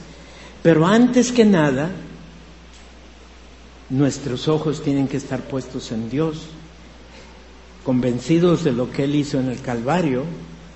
pero 0.63 0.85
antes 0.85 1.31
que 1.31 1.45
nada, 1.45 1.91
nuestros 3.89 4.47
ojos 4.47 4.81
tienen 4.83 5.07
que 5.07 5.17
estar 5.17 5.41
puestos 5.41 5.91
en 5.91 6.09
Dios, 6.09 6.47
convencidos 7.83 8.63
de 8.63 8.71
lo 8.71 8.91
que 8.91 9.05
Él 9.05 9.15
hizo 9.15 9.39
en 9.39 9.49
el 9.49 9.61
Calvario 9.61 10.23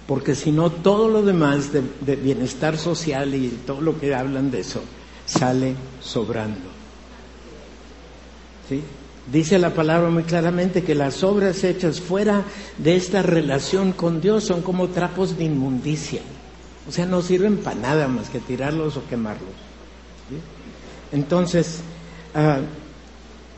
porque 0.08 0.36
si 0.36 0.52
no 0.52 0.70
todo 0.70 1.10
lo 1.10 1.24
demás 1.24 1.72
de, 1.72 2.16
bienestar 2.16 2.78
social 2.78 3.34
y 3.34 3.50
todo 3.66 3.82
lo 3.82 4.00
que 4.00 4.14
hablan 4.14 4.52
de 4.52 4.60
eso 4.60 4.82
sale 5.26 5.76
sobrando. 6.00 6.70
¿Sí? 8.70 8.82
Dice 9.32 9.58
la 9.58 9.74
palabra 9.74 10.10
muy 10.12 10.24
claramente 10.24 10.84
que 10.84 10.94
las 10.94 11.24
obras 11.24 11.64
hechas 11.64 12.00
fuera 12.00 12.44
de 12.78 12.96
esta 12.96 13.24
relación 13.24 13.92
con 13.92 14.22
Dios 14.22 14.44
son 14.44 14.62
como 14.62 14.90
trapos 14.90 15.38
de 15.38 15.46
inmundicia. 15.46 16.22
O 16.88 16.92
sea, 16.92 17.08
no 17.08 17.24
sirven 17.24 17.58
para 17.58 17.78
nada 17.78 18.08
más 18.08 18.30
que 18.30 18.40
tirarlos 18.40 18.98
o 18.98 19.08
quemarlos. 19.08 19.65
Entonces, 21.12 21.80
ah, 22.34 22.60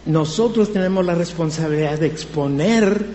nosotros 0.06 0.72
tenemos 0.72 1.06
la 1.06 1.16
responsabilidad 1.16 2.00
de 2.00 2.08
exponer 2.08 3.06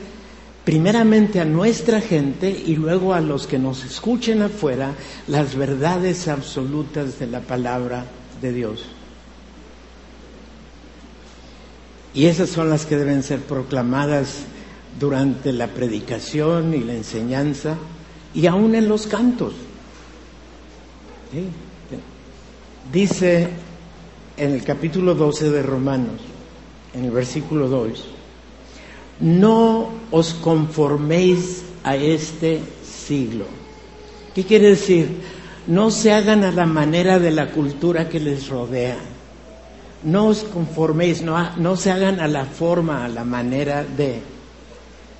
primeramente 0.64 1.40
a 1.40 1.44
nuestra 1.44 2.00
gente 2.00 2.50
y 2.50 2.76
luego 2.76 3.14
a 3.14 3.20
los 3.20 3.46
que 3.46 3.58
nos 3.58 3.84
escuchen 3.84 4.42
afuera 4.42 4.94
las 5.26 5.56
verdades 5.56 6.28
absolutas 6.28 7.18
de 7.18 7.26
la 7.26 7.40
palabra 7.40 8.04
de 8.40 8.52
Dios. 8.52 8.84
Y 12.14 12.26
esas 12.26 12.50
son 12.50 12.68
las 12.68 12.84
que 12.84 12.96
deben 12.96 13.22
ser 13.22 13.40
proclamadas 13.40 14.44
durante 15.00 15.52
la 15.52 15.68
predicación 15.68 16.74
y 16.74 16.80
la 16.80 16.94
enseñanza 16.94 17.76
y 18.34 18.46
aún 18.46 18.74
en 18.74 18.88
los 18.88 19.06
cantos. 19.06 19.54
Dice 22.92 23.48
en 24.36 24.52
el 24.52 24.62
capítulo 24.64 25.14
12 25.14 25.50
de 25.50 25.62
Romanos, 25.62 26.20
en 26.94 27.04
el 27.04 27.10
versículo 27.10 27.68
2, 27.68 28.04
no 29.20 29.88
os 30.10 30.34
conforméis 30.34 31.62
a 31.84 31.96
este 31.96 32.60
siglo. 32.84 33.46
¿Qué 34.34 34.44
quiere 34.44 34.70
decir? 34.70 35.08
No 35.66 35.90
se 35.90 36.12
hagan 36.12 36.44
a 36.44 36.52
la 36.52 36.66
manera 36.66 37.18
de 37.18 37.30
la 37.30 37.50
cultura 37.50 38.08
que 38.08 38.20
les 38.20 38.48
rodea. 38.48 38.98
no 40.04 40.26
os 40.26 40.42
conforméis, 40.42 41.22
no, 41.22 41.38
no 41.56 41.76
se 41.76 41.90
hagan 41.90 42.20
a 42.20 42.26
la 42.26 42.44
forma, 42.44 43.04
a 43.04 43.08
la 43.08 43.24
manera 43.24 43.84
de, 43.84 44.20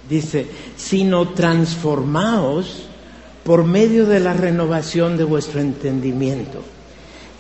dice, 0.09 0.47
sino 0.77 1.29
transformaos 1.31 2.89
por 3.45 3.65
medio 3.65 4.07
de 4.07 4.21
la 4.21 4.33
renovación 4.33 5.17
de 5.17 5.25
vuestro 5.25 5.61
entendimiento. 5.61 6.63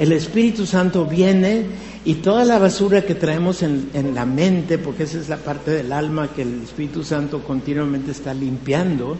El 0.03 0.11
Espíritu 0.11 0.67
Santo 0.67 1.07
viene 1.07 1.65
y 2.05 2.15
toda 2.15 2.45
la 2.45 2.59
basura 2.59 3.03
que 3.03 3.15
traemos 3.15 3.63
en, 3.63 4.13
la 4.17 4.27
mente, 4.27 4.77
porque 4.77 5.05
esa 5.05 5.21
es 5.21 5.29
la 5.29 5.37
parte 5.37 5.71
del 5.71 5.93
alma 5.93 6.33
que 6.35 6.43
el 6.43 6.65
Espíritu 6.65 7.05
Santo 7.05 7.45
continuamente 7.45 8.11
está 8.11 8.35
limpiando, 8.35 9.17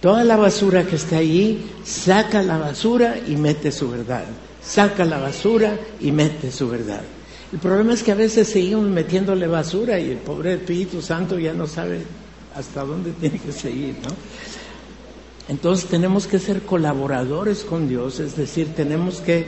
toda 0.00 0.24
la 0.24 0.38
basura 0.38 0.84
que 0.84 0.96
está 0.96 1.18
ahí, 1.18 1.70
saca 1.84 2.42
la 2.42 2.56
basura 2.56 3.16
y 3.28 3.36
mete 3.36 3.70
su 3.70 3.90
verdad. 3.90 4.24
Saca 4.62 5.04
la 5.04 5.18
basura 5.18 5.78
y 6.00 6.12
mete 6.12 6.50
su 6.50 6.70
verdad. 6.70 7.02
El 7.52 7.58
problema 7.58 7.92
es 7.92 8.02
que 8.02 8.12
a 8.12 8.14
veces 8.14 8.48
seguimos 8.48 8.88
metiéndole 8.88 9.46
basura 9.48 10.00
y 10.00 10.12
el 10.12 10.16
pobre 10.16 10.54
Espíritu 10.54 11.02
Santo 11.02 11.38
ya 11.38 11.52
no 11.52 11.66
sabe 11.66 12.00
hasta 12.56 12.84
dónde 12.84 13.12
tiene 13.20 13.38
que 13.38 13.52
seguir, 13.52 13.96
¿no? 14.02 14.16
Entonces 15.50 15.90
tenemos 15.90 16.26
que 16.26 16.38
ser 16.38 16.62
colaboradores 16.62 17.64
con 17.64 17.86
Dios, 17.86 18.18
es 18.18 18.34
decir, 18.34 18.68
tenemos 18.74 19.20
que 19.20 19.44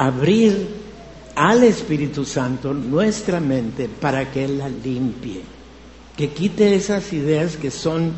abrir 0.00 0.66
al 1.34 1.62
Espíritu 1.62 2.24
Santo 2.24 2.72
nuestra 2.72 3.38
mente 3.38 3.86
para 3.86 4.30
que 4.30 4.46
Él 4.46 4.56
la 4.56 4.70
limpie, 4.70 5.42
que 6.16 6.30
quite 6.30 6.74
esas 6.74 7.12
ideas 7.12 7.58
que 7.58 7.70
son 7.70 8.14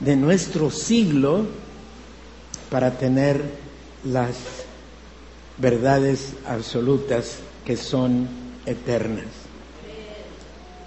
de 0.00 0.14
nuestro 0.14 0.70
siglo 0.70 1.46
para 2.68 2.98
tener 2.98 3.42
las 4.04 4.36
verdades 5.56 6.34
absolutas 6.46 7.38
que 7.64 7.78
son 7.78 8.28
eternas. 8.66 9.24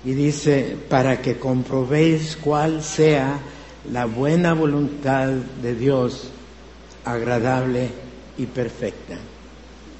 Y 0.03 0.13
dice, 0.13 0.77
para 0.87 1.23
que 1.23 1.39
comprobéis 1.39 2.37
cuál 2.39 2.83
sea 2.83 3.39
la 3.91 4.05
buena 4.05 4.53
voluntad 4.53 5.29
de 5.63 5.73
Dios, 5.73 6.29
agradable 7.03 7.89
y 8.37 8.45
perfecta. 8.45 9.17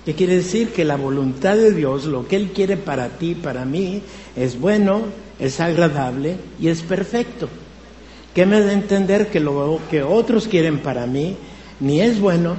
¿Qué 0.06 0.14
quiere 0.14 0.36
decir? 0.36 0.72
Que 0.72 0.86
la 0.86 0.98
voluntad 0.98 1.56
de 1.56 1.72
Dios, 1.72 2.06
lo 2.06 2.28
que 2.28 2.36
Él 2.36 2.52
quiere 2.54 2.78
para 2.78 3.10
ti, 3.10 3.34
para 3.34 3.66
mí, 3.66 4.04
es 4.36 4.60
bueno, 4.60 5.02
es 5.40 5.60
agradable 5.60 6.38
y 6.60 6.68
es 6.68 6.84
perfecto. 6.84 7.50
¿Qué 8.36 8.46
me 8.46 8.62
da 8.62 8.70
a 8.70 8.74
entender 8.74 9.30
que 9.30 9.40
lo 9.40 9.80
que 9.90 10.04
otros 10.04 10.48
quieren 10.48 10.80
para 10.80 11.08
mí 11.08 11.36
ni 11.80 12.02
es 12.02 12.20
bueno, 12.20 12.56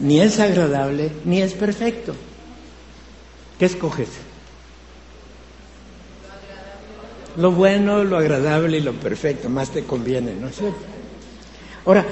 ni 0.00 0.20
es 0.20 0.40
agradable, 0.40 1.10
ni 1.24 1.42
es 1.42 1.52
perfecto? 1.52 2.14
¿Qué 3.58 3.66
escoges? 3.66 4.08
Lo 7.36 7.52
bueno, 7.52 8.02
lo 8.02 8.16
agradable 8.16 8.78
y 8.78 8.80
lo 8.80 8.94
perfecto, 8.94 9.48
más 9.50 9.70
te 9.70 9.84
conviene, 9.84 10.34
¿no 10.34 10.48
es 10.48 10.56
cierto? 10.56 10.78
Ahora, 11.84 12.04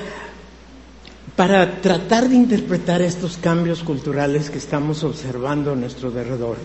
para 1.36 1.82
tratar 1.82 2.28
de 2.28 2.34
interpretar 2.34 3.02
estos 3.02 3.36
cambios 3.36 3.82
culturales 3.82 4.48
que 4.48 4.58
estamos 4.58 5.04
observando 5.04 5.72
a 5.72 5.76
nuestro 5.76 6.10
derredor, 6.10 6.56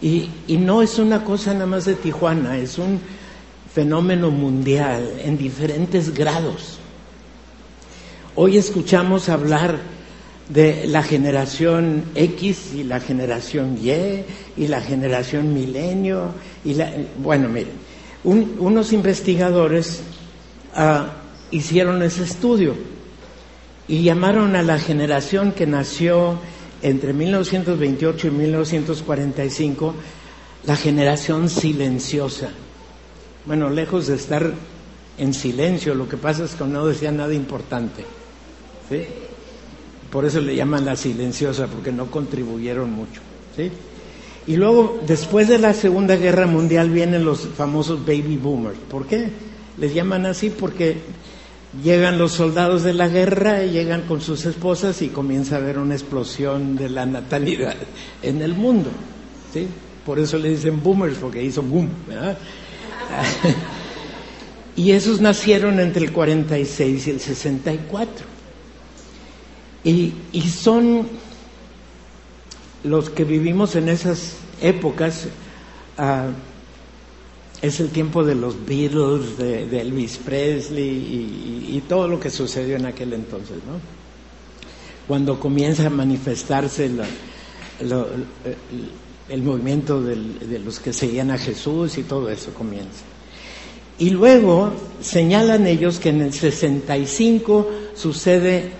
y, 0.00 0.30
no 0.48 0.80
es 0.80 0.98
una 0.98 1.24
cosa 1.24 1.52
nada 1.52 1.66
más 1.66 1.84
de 1.84 1.94
Tijuana, 1.94 2.56
es 2.56 2.78
un 2.78 3.00
fenómeno 3.72 4.30
mundial 4.30 5.14
en 5.22 5.36
diferentes 5.36 6.14
grados. 6.14 6.78
Hoy 8.36 8.56
escuchamos 8.56 9.28
hablar 9.28 9.78
de 10.48 10.86
la 10.86 11.02
generación 11.02 12.04
X 12.14 12.74
y 12.74 12.84
la 12.84 13.00
generación 13.00 13.76
Y 13.82 14.24
y 14.56 14.68
la 14.68 14.80
generación 14.80 15.52
milenio 15.52 16.32
y 16.64 16.72
la, 16.72 16.90
bueno 17.18 17.50
miren 17.50 17.74
unos 18.24 18.94
investigadores 18.94 20.00
uh, 20.74 21.04
hicieron 21.50 22.02
ese 22.02 22.24
estudio 22.24 22.74
y 23.88 24.02
llamaron 24.02 24.54
a 24.54 24.62
la 24.62 24.78
generación 24.78 25.52
que 25.52 25.66
nació 25.66 26.38
entre 26.82 27.12
1928 27.12 28.28
y 28.28 28.30
1945 28.30 29.94
la 30.66 30.76
generación 30.76 31.48
silenciosa 31.48 32.50
bueno 33.46 33.70
lejos 33.70 34.06
de 34.06 34.16
estar 34.16 34.52
en 35.16 35.34
silencio 35.34 35.94
lo 35.94 36.08
que 36.08 36.16
pasa 36.16 36.44
es 36.44 36.54
que 36.54 36.64
no 36.64 36.86
decía 36.86 37.10
nada 37.10 37.34
importante 37.34 38.04
¿sí? 38.88 39.02
Por 40.10 40.24
eso 40.24 40.40
le 40.40 40.56
llaman 40.56 40.84
la 40.84 40.96
silenciosa, 40.96 41.66
porque 41.66 41.92
no 41.92 42.10
contribuyeron 42.10 42.90
mucho. 42.90 43.20
¿sí? 43.56 43.70
Y 44.46 44.56
luego, 44.56 45.00
después 45.06 45.48
de 45.48 45.58
la 45.58 45.74
Segunda 45.74 46.16
Guerra 46.16 46.46
Mundial, 46.46 46.90
vienen 46.90 47.24
los 47.24 47.40
famosos 47.40 48.00
baby 48.06 48.38
boomers. 48.38 48.78
¿Por 48.90 49.06
qué? 49.06 49.28
Les 49.76 49.92
llaman 49.92 50.24
así 50.26 50.50
porque 50.50 50.96
llegan 51.82 52.18
los 52.18 52.32
soldados 52.32 52.82
de 52.82 52.94
la 52.94 53.08
guerra, 53.08 53.62
llegan 53.64 54.02
con 54.02 54.20
sus 54.20 54.46
esposas 54.46 55.02
y 55.02 55.08
comienza 55.08 55.56
a 55.56 55.58
haber 55.58 55.78
una 55.78 55.94
explosión 55.94 56.76
de 56.76 56.88
la 56.88 57.06
natalidad 57.06 57.76
en 58.22 58.42
el 58.42 58.54
mundo. 58.54 58.90
¿sí? 59.52 59.66
Por 60.04 60.18
eso 60.18 60.38
le 60.38 60.50
dicen 60.50 60.82
boomers, 60.82 61.18
porque 61.18 61.42
hizo 61.42 61.62
boom. 61.62 61.90
y 64.76 64.92
esos 64.92 65.20
nacieron 65.20 65.80
entre 65.80 66.06
el 66.06 66.12
46 66.12 67.06
y 67.06 67.10
el 67.10 67.20
64. 67.20 68.26
Y, 69.84 70.12
son 70.42 71.08
los 72.84 73.10
que 73.10 73.24
vivimos 73.24 73.76
en 73.76 73.88
esas 73.88 74.36
épocas, 74.60 75.28
ah, 75.96 76.28
es 77.60 77.80
el 77.80 77.90
tiempo 77.90 78.24
de 78.24 78.34
los 78.34 78.64
Beatles, 78.66 79.36
de, 79.38 79.80
Elvis 79.80 80.18
Presley 80.18 80.88
y, 81.70 81.82
todo 81.88 82.06
lo 82.08 82.20
que 82.20 82.30
sucedió 82.30 82.76
en 82.76 82.86
aquel 82.86 83.12
entonces, 83.12 83.56
¿no? 83.66 83.80
Cuando 85.06 85.40
comienza 85.40 85.86
a 85.86 85.90
manifestarse 85.90 86.90
el 89.28 89.42
movimiento 89.42 90.02
de 90.02 90.58
los 90.58 90.80
que 90.80 90.92
seguían 90.92 91.30
a 91.30 91.38
Jesús 91.38 91.96
y 91.98 92.02
todo 92.02 92.28
eso 92.30 92.52
comienza. 92.52 93.04
Y 93.98 94.10
luego 94.10 94.72
señalan 95.00 95.66
ellos 95.66 95.98
que 95.98 96.10
en 96.10 96.20
el 96.20 96.32
65 96.32 97.68
sucede 97.94 98.70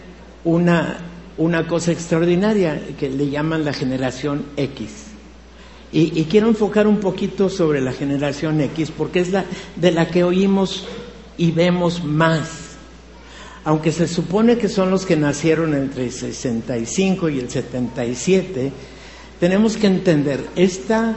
una, 0.44 0.98
una 1.38 1.66
cosa 1.66 1.90
extraordinaria 1.90 2.80
que 2.98 3.10
le 3.10 3.28
llaman 3.28 3.64
la 3.64 3.72
generación 3.72 4.44
X. 4.56 5.07
Y, 5.90 6.24
quiero 6.24 6.48
enfocar 6.48 6.86
un 6.86 6.98
poquito 7.00 7.48
sobre 7.48 7.80
la 7.80 7.92
generación 7.92 8.60
X 8.60 8.92
porque 8.96 9.20
es 9.20 9.30
la 9.30 9.46
de 9.76 9.90
la 9.90 10.08
que 10.08 10.22
oímos 10.22 10.86
y 11.38 11.50
vemos 11.50 12.04
más. 12.04 12.76
Aunque 13.64 13.90
se 13.92 14.06
supone 14.06 14.58
que 14.58 14.68
son 14.68 14.90
los 14.90 15.06
que 15.06 15.16
nacieron 15.16 15.74
entre 15.74 16.04
el 16.04 16.12
65 16.12 17.28
y 17.30 17.38
el 17.38 17.50
77, 17.50 18.72
tenemos 19.40 19.76
que 19.76 19.86
entender, 19.86 20.44
esta 20.56 21.16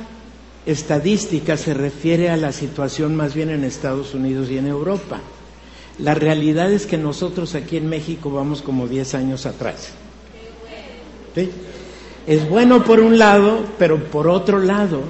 estadística 0.66 1.58
se 1.58 1.74
refiere 1.74 2.30
a 2.30 2.38
la 2.38 2.52
situación 2.52 3.16
más 3.16 3.34
bien 3.34 3.50
en 3.50 3.64
Estados 3.64 4.14
Unidos 4.14 4.50
y 4.50 4.58
en 4.58 4.68
Europa. 4.68 5.20
La 6.00 6.14
realidad 6.14 6.72
es 6.72 6.86
que 6.86 6.98
nosotros 6.98 7.56
aquí 7.56 7.78
en 7.78 7.90
México 7.90 8.32
vamos 8.32 8.62
como 8.62 8.88
10 8.88 9.16
años 9.16 9.46
atrás. 9.46 9.90
Es 12.28 12.48
bueno 12.48 12.84
por 12.84 13.00
un 13.00 13.18
lado, 13.18 13.66
pero 13.80 14.04
por 14.06 14.28
otro 14.28 14.60
lado, 14.60 15.02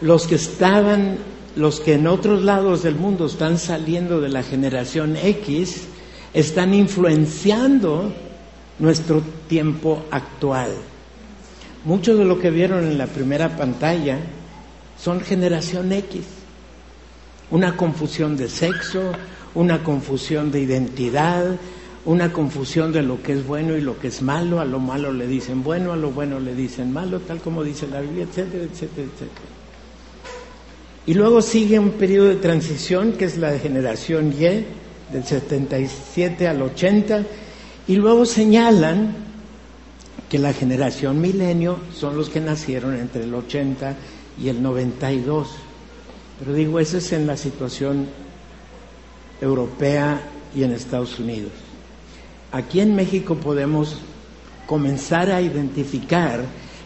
los 0.00 0.26
que 0.26 0.36
estaban, 0.36 1.18
los 1.56 1.80
que 1.80 1.94
en 1.94 2.06
otros 2.06 2.42
lados 2.42 2.82
del 2.82 2.94
mundo 2.94 3.26
están 3.26 3.58
saliendo 3.58 4.20
de 4.20 4.30
la 4.30 4.42
generación 4.42 5.16
X, 5.16 5.88
están 6.32 6.74
influenciando 6.74 8.12
nuestro 8.78 9.22
tiempo 9.48 10.04
actual. 10.10 10.70
Mucho 11.84 12.16
de 12.16 12.24
lo 12.24 12.38
que 12.38 12.50
vieron 12.50 12.84
en 12.84 12.98
la 12.98 13.06
primera 13.06 13.56
pantalla 13.56 14.18
son 14.98 15.20
generación 15.20 15.92
X. 15.92 16.24
Una 17.50 17.76
confusión 17.76 18.36
de 18.36 18.48
sexo, 18.48 19.12
una 19.54 19.82
confusión 19.84 20.50
de 20.50 20.60
identidad, 20.60 21.56
una 22.06 22.32
confusión 22.32 22.92
de 22.92 23.02
lo 23.02 23.20
que 23.20 23.32
es 23.32 23.46
bueno 23.46 23.76
y 23.76 23.80
lo 23.80 23.98
que 23.98 24.08
es 24.08 24.22
malo, 24.22 24.60
a 24.60 24.64
lo 24.64 24.78
malo 24.78 25.12
le 25.12 25.26
dicen 25.26 25.62
bueno, 25.64 25.92
a 25.92 25.96
lo 25.96 26.12
bueno 26.12 26.38
le 26.38 26.54
dicen 26.54 26.92
malo, 26.92 27.20
tal 27.20 27.40
como 27.40 27.64
dice 27.64 27.88
la 27.88 28.00
Biblia, 28.00 28.24
etcétera, 28.24 28.64
etcétera, 28.64 29.08
etcétera. 29.12 29.56
Y 31.04 31.14
luego 31.14 31.42
sigue 31.42 31.78
un 31.78 31.90
periodo 31.90 32.28
de 32.28 32.36
transición 32.36 33.12
que 33.12 33.26
es 33.26 33.36
la 33.38 33.58
generación 33.58 34.32
Y, 34.32 34.64
del 35.12 35.24
77 35.24 36.48
al 36.48 36.62
80, 36.62 37.22
y 37.88 37.96
luego 37.96 38.24
señalan 38.24 39.14
que 40.28 40.38
la 40.38 40.52
generación 40.52 41.20
milenio 41.20 41.78
son 41.94 42.16
los 42.16 42.28
que 42.28 42.40
nacieron 42.40 42.94
entre 42.96 43.24
el 43.24 43.34
80 43.34 43.94
y 44.42 44.48
el 44.48 44.62
92. 44.62 45.48
Pero 46.38 46.52
digo, 46.52 46.80
eso 46.80 46.98
es 46.98 47.12
en 47.12 47.26
la 47.26 47.36
situación 47.36 48.06
europea 49.40 50.20
y 50.54 50.64
en 50.64 50.72
Estados 50.72 51.18
Unidos. 51.18 51.65
Aquí 52.52 52.80
en 52.80 52.94
México 52.94 53.34
podemos 53.36 53.98
comenzar 54.66 55.30
a 55.30 55.40
identificar 55.40 56.44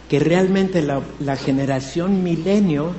que 0.09 0.19
realmente 0.19 0.81
la, 0.81 1.35
generación 1.37 2.23
milenio 2.23 2.93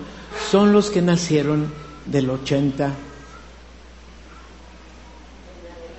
son 0.51 0.73
los 0.73 0.91
que 0.91 1.03
nacieron 1.03 1.73
del 2.07 2.31
80 2.31 2.91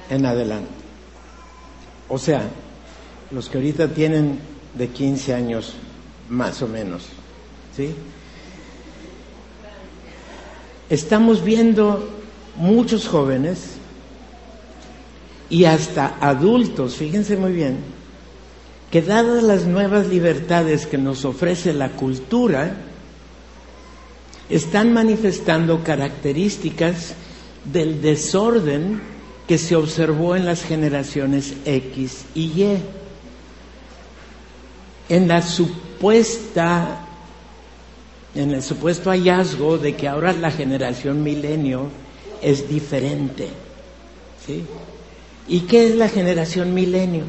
en 0.10 0.26
adelante. 0.26 0.69
O 2.10 2.17
sea, 2.17 2.49
los 3.32 3.49
que 3.49 3.58
ahorita 3.58 3.89
tienen 3.89 4.39
de 4.73 4.88
15 4.89 5.34
años 5.34 5.76
más 6.30 6.62
o 6.62 6.67
menos. 6.67 7.04
¿Sí? 7.76 7.93
Estamos 10.89 11.43
viendo 11.43 12.10
muchos 12.56 13.08
jóvenes 13.08 13.78
y 15.50 15.66
hasta 15.66 16.18
adultos, 16.20 16.96
fíjense 16.96 17.38
muy 17.38 17.52
bien, 17.52 17.78
que 18.92 19.02
dadas 19.02 19.44
las 19.44 19.66
nuevas 19.66 20.08
libertades 20.08 20.86
que 20.86 20.98
nos 20.98 21.26
ofrece 21.26 21.74
la 21.74 21.90
cultura, 21.90 22.76
están 24.50 24.94
manifestando 24.94 25.84
características 25.84 27.16
del 27.72 28.02
desorden 28.02 29.02
que 29.48 29.58
se 29.58 29.76
observó 29.76 30.36
en 30.36 30.46
las 30.46 30.64
generaciones 30.64 31.54
X 31.66 32.26
y 32.36 32.42
Y. 32.62 32.78
En 35.10 35.28
la 35.28 35.42
supuesta 35.42 37.04
en 38.36 38.52
el 38.52 38.64
supuesto 38.64 39.12
hallazgo 39.12 39.78
de 39.78 39.96
que 39.96 40.08
ahora 40.08 40.34
la 40.34 40.52
generación 40.52 41.24
milenio 41.24 41.88
es 42.42 42.68
diferente. 42.68 43.48
¿sí? 44.46 44.64
¿Y 45.48 45.62
qué 45.62 45.88
es 45.88 45.96
la 45.96 46.08
generación 46.08 46.74
milenio? 46.74 47.24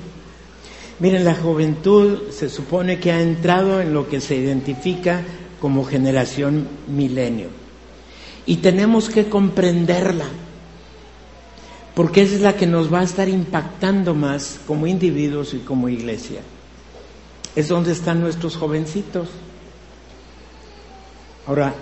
Miren, 1.00 1.24
la 1.24 1.34
juventud 1.34 2.30
se 2.30 2.48
supone 2.48 3.00
que 3.00 3.10
ha 3.10 3.20
entrado 3.20 3.80
en 3.80 3.92
lo 3.92 4.08
que 4.08 4.20
se 4.20 4.36
identifica 4.36 5.22
como 5.60 5.84
generación 5.84 6.68
milenio. 6.86 7.48
Y 8.46 8.56
tenemos 8.58 9.08
que 9.08 9.28
comprenderla, 9.28 10.26
porque 11.94 12.22
esa 12.22 12.34
es 12.34 12.40
la 12.42 12.54
que 12.54 12.66
nos 12.66 12.92
va 12.92 13.00
a 13.00 13.04
estar 13.04 13.28
impactando 13.28 14.14
más 14.14 14.60
como 14.66 14.86
individuos 14.86 15.54
y 15.54 15.58
como 15.58 15.88
iglesia. 15.88 16.42
Es 17.56 17.68
donde 17.68 17.92
están 17.92 18.20
nuestros 18.20 18.56
jovencitos. 18.56 19.28
Ahora, 21.46 21.74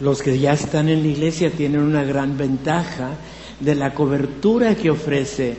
los 0.00 0.22
que 0.22 0.38
ya 0.38 0.52
están 0.52 0.88
en 0.88 1.02
la 1.02 1.08
iglesia 1.08 1.50
tienen 1.50 1.80
una 1.80 2.04
gran 2.04 2.36
ventaja 2.38 3.16
de 3.60 3.74
la 3.74 3.94
cobertura 3.94 4.74
que 4.74 4.90
ofrece 4.90 5.56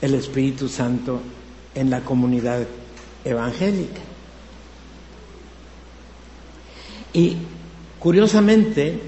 el 0.00 0.14
Espíritu 0.14 0.68
Santo 0.68 1.20
en 1.74 1.90
la 1.90 2.00
comunidad 2.00 2.66
evangélica. 3.24 4.00
Y 7.12 7.36
curiosamente, 7.98 9.00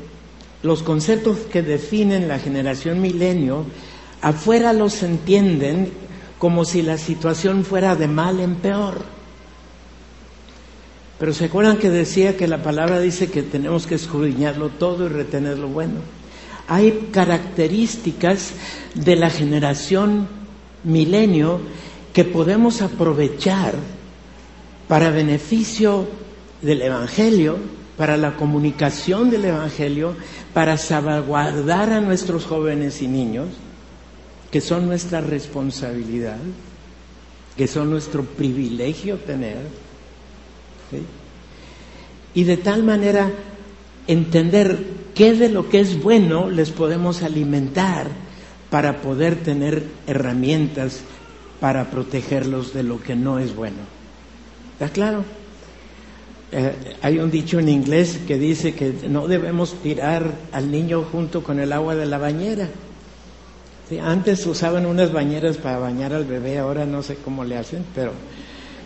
los 0.63 0.83
conceptos 0.83 1.39
que 1.53 1.63
definen 1.63 2.29
la 2.29 2.39
generación 2.39 3.01
milenio, 3.01 3.67
afuera 4.21 4.73
los 4.73 5.03
entienden 5.03 5.93
como 6.39 6.65
si 6.65 6.83
la 6.83 6.99
situación 6.99 7.65
fuera 7.65 7.97
de 7.97 8.09
mal 8.09 8.41
en 8.41 8.57
peor. 8.57 9.20
Pero 11.21 11.35
se 11.35 11.45
acuerdan 11.45 11.77
que 11.77 11.91
decía 11.91 12.39
que 12.39 12.49
la 12.49 12.63
palabra 12.63 12.99
dice 12.99 13.31
que 13.31 13.43
tenemos 13.43 13.87
que 13.87 13.95
escudriñarlo 13.95 14.71
todo 14.71 15.05
y 15.05 15.11
retener 15.11 15.59
lo 15.59 15.69
bueno. 15.69 16.01
Hay 16.67 17.11
características 17.13 18.55
de 18.95 19.17
la 19.17 19.29
generación 19.29 20.29
milenio 20.83 21.61
que 22.15 22.25
podemos 22.25 22.81
aprovechar 22.81 23.75
para 24.89 25.11
beneficio 25.11 26.09
del 26.63 26.81
Evangelio, 26.81 27.59
para 27.99 28.17
la 28.17 28.37
comunicación 28.37 29.29
del 29.29 29.45
Evangelio, 29.45 30.15
para 30.55 30.79
salvaguardar 30.79 31.93
a 31.93 32.01
nuestros 32.01 32.47
jóvenes 32.47 33.03
y 33.03 33.09
niños, 33.09 33.49
que 34.51 34.63
son 34.63 34.87
nuestra 34.87 35.21
responsabilidad, 35.21 36.39
que 37.59 37.67
son 37.67 37.91
nuestro 37.91 38.25
privilegio 38.25 39.19
tener 39.19 39.59
y 42.35 42.45
de 42.45 42.57
tal 42.57 42.83
manera 42.83 43.31
entender 44.07 44.79
qué 45.15 45.35
de 45.35 45.49
lo 45.49 45.69
que 45.69 45.81
es 45.81 46.03
bueno 46.03 46.51
les 46.51 46.71
podemos 46.71 47.23
alimentar 47.23 48.09
para 48.71 49.03
poder 49.03 49.37
tener 49.37 49.85
herramientas 50.07 51.01
para 51.61 51.91
protegerlos 51.91 52.73
de 52.73 52.83
lo 52.83 53.03
que 53.03 53.17
no 53.17 53.39
es 53.39 53.55
bueno. 53.55 53.79
¿Está 54.73 54.89
claro? 54.89 55.25
Eh, 56.53 56.97
hay 57.03 57.19
un 57.19 57.31
dicho 57.31 57.59
en 57.59 57.69
inglés 57.69 58.19
que 58.27 58.39
dice 58.39 58.75
que 58.75 58.93
no 59.09 59.29
debemos 59.29 59.75
tirar 59.83 60.33
al 60.53 60.71
niño 60.71 61.05
junto 61.13 61.43
con 61.43 61.61
el 61.61 61.73
agua 61.73 61.95
de 61.95 62.07
la 62.07 62.19
bañera. 62.19 62.69
antes 64.03 64.47
usaban 64.47 64.87
unas 64.87 65.13
bañeras 65.13 65.59
para 65.59 65.79
bañar 65.79 66.13
al 66.13 66.25
bebé, 66.25 66.59
ahora 66.59 66.87
no 66.87 67.03
sé 67.03 67.17
cómo 67.17 67.45
le 67.45 67.57
hacen, 67.57 67.85
pero 67.95 68.13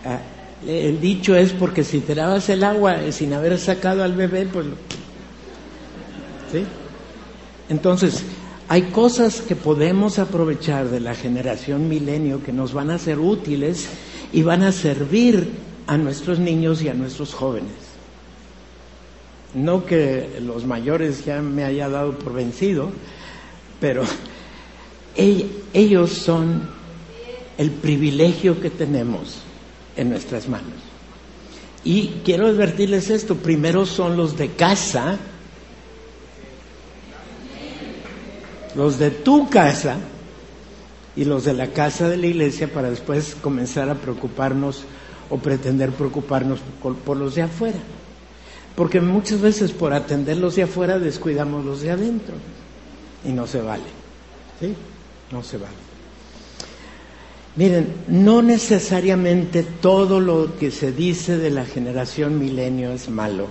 ah, 0.04 0.18
el 0.66 1.00
dicho 1.00 1.34
es 1.34 1.52
porque 1.52 1.84
si 1.84 2.00
te 2.00 2.14
lavas 2.14 2.48
el 2.48 2.64
agua 2.64 2.96
sin 3.10 3.32
haber 3.32 3.58
sacado 3.58 4.02
al 4.02 4.14
bebé, 4.14 4.46
pues... 4.46 4.66
¿Sí? 6.52 6.64
Entonces, 7.68 8.22
hay 8.68 8.82
cosas 8.82 9.40
que 9.40 9.56
podemos 9.56 10.18
aprovechar 10.18 10.88
de 10.88 11.00
la 11.00 11.14
generación 11.14 11.88
milenio 11.88 12.42
que 12.42 12.52
nos 12.52 12.72
van 12.72 12.90
a 12.90 12.98
ser 12.98 13.18
útiles 13.18 13.88
y 14.32 14.42
van 14.42 14.62
a 14.62 14.72
servir 14.72 15.48
a 15.86 15.98
nuestros 15.98 16.38
niños 16.38 16.82
y 16.82 16.88
a 16.88 16.94
nuestros 16.94 17.34
jóvenes. 17.34 17.72
No 19.54 19.84
que 19.84 20.40
los 20.40 20.64
mayores 20.64 21.24
ya 21.24 21.40
me 21.40 21.64
haya 21.64 21.88
dado 21.88 22.18
por 22.18 22.32
vencido, 22.32 22.90
pero 23.80 24.02
ellos 25.16 26.10
son 26.10 26.68
el 27.58 27.70
privilegio 27.70 28.60
que 28.60 28.70
tenemos 28.70 29.44
en 29.96 30.10
nuestras 30.10 30.48
manos. 30.48 30.74
Y 31.84 32.20
quiero 32.24 32.46
advertirles 32.46 33.10
esto, 33.10 33.36
primero 33.36 33.84
son 33.84 34.16
los 34.16 34.38
de 34.38 34.48
casa, 34.48 35.18
los 38.74 38.98
de 38.98 39.10
tu 39.10 39.50
casa 39.50 39.98
y 41.14 41.24
los 41.24 41.44
de 41.44 41.52
la 41.52 41.68
casa 41.68 42.08
de 42.08 42.16
la 42.16 42.26
iglesia 42.26 42.72
para 42.72 42.90
después 42.90 43.36
comenzar 43.40 43.88
a 43.90 43.94
preocuparnos 43.96 44.84
o 45.30 45.38
pretender 45.38 45.90
preocuparnos 45.90 46.60
por, 46.82 47.16
los 47.16 47.34
de 47.34 47.42
afuera. 47.42 47.78
Porque 48.74 49.00
muchas 49.00 49.40
veces 49.40 49.70
por 49.70 49.92
atender 49.92 50.38
los 50.38 50.56
de 50.56 50.64
afuera 50.64 50.98
descuidamos 50.98 51.64
los 51.64 51.82
de 51.82 51.90
adentro 51.90 52.34
y 53.24 53.32
no 53.32 53.46
se 53.46 53.60
vale. 53.60 53.84
¿Sí? 54.58 54.74
No 55.30 55.42
se 55.42 55.58
vale. 55.58 55.93
Miren, 57.56 57.86
no 58.08 58.42
necesariamente 58.42 59.62
todo 59.62 60.18
lo 60.18 60.56
que 60.58 60.72
se 60.72 60.90
dice 60.90 61.38
de 61.38 61.50
la 61.50 61.64
generación 61.64 62.38
milenio 62.38 62.92
es 62.92 63.08
malo. 63.08 63.46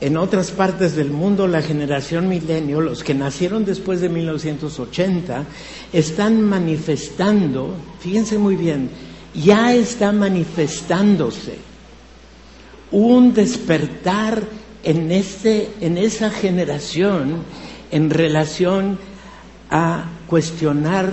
En 0.00 0.16
otras 0.16 0.50
partes 0.50 0.96
del 0.96 1.10
mundo, 1.10 1.46
la 1.46 1.62
generación 1.62 2.26
milenio, 2.28 2.80
los 2.80 3.04
que 3.04 3.14
nacieron 3.14 3.64
después 3.64 4.00
de 4.00 4.08
1980, 4.08 5.44
están 5.92 6.42
manifestando, 6.42 7.76
fíjense 8.00 8.38
muy 8.38 8.56
bien, 8.56 8.90
ya 9.34 9.74
está 9.74 10.10
manifestándose 10.10 11.58
un 12.90 13.32
despertar 13.34 14.42
en, 14.82 15.12
este, 15.12 15.70
en 15.80 15.96
esa 15.98 16.30
generación 16.30 17.44
en 17.90 18.10
relación 18.10 18.98
a 19.70 20.06
cuestionar 20.26 21.12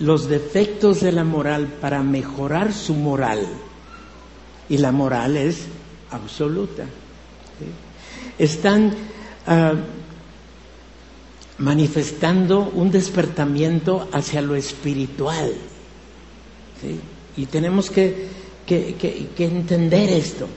los 0.00 0.28
defectos 0.28 1.00
de 1.00 1.12
la 1.12 1.24
moral 1.24 1.66
para 1.80 2.02
mejorar 2.02 2.72
su 2.72 2.94
moral. 2.94 3.46
Y 4.68 4.78
la 4.78 4.92
moral 4.92 5.36
es 5.36 5.64
absoluta. 6.10 6.84
Están 8.38 8.94
ah, 9.46 9.74
manifestando 11.58 12.70
un 12.74 12.90
despertamiento 12.90 14.08
hacia 14.12 14.40
lo 14.40 14.56
espiritual. 14.56 15.52
Y 17.36 17.46
tenemos 17.46 17.90
que, 17.90 18.28
entender 19.38 20.10
esto. 20.10 20.48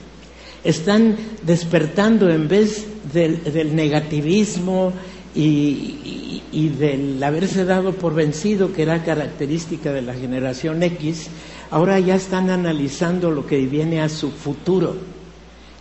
Están 0.62 1.16
despertando 1.42 2.30
en 2.30 2.48
vez 2.48 2.86
del 3.12 3.76
negativismo 3.76 4.94
y, 5.34 6.68
del 6.78 7.22
haberse 7.22 7.64
dado 7.64 7.92
por 7.92 8.14
vencido, 8.14 8.72
que 8.72 8.82
era 8.82 9.02
característica 9.04 9.92
de 9.92 10.02
la 10.02 10.14
generación 10.14 10.82
X, 10.82 11.28
ahora 11.70 11.98
ya 11.98 12.14
están 12.14 12.50
analizando 12.50 13.30
lo 13.30 13.46
que 13.46 13.58
viene 13.66 14.00
a 14.00 14.08
su 14.08 14.30
futuro. 14.30 14.96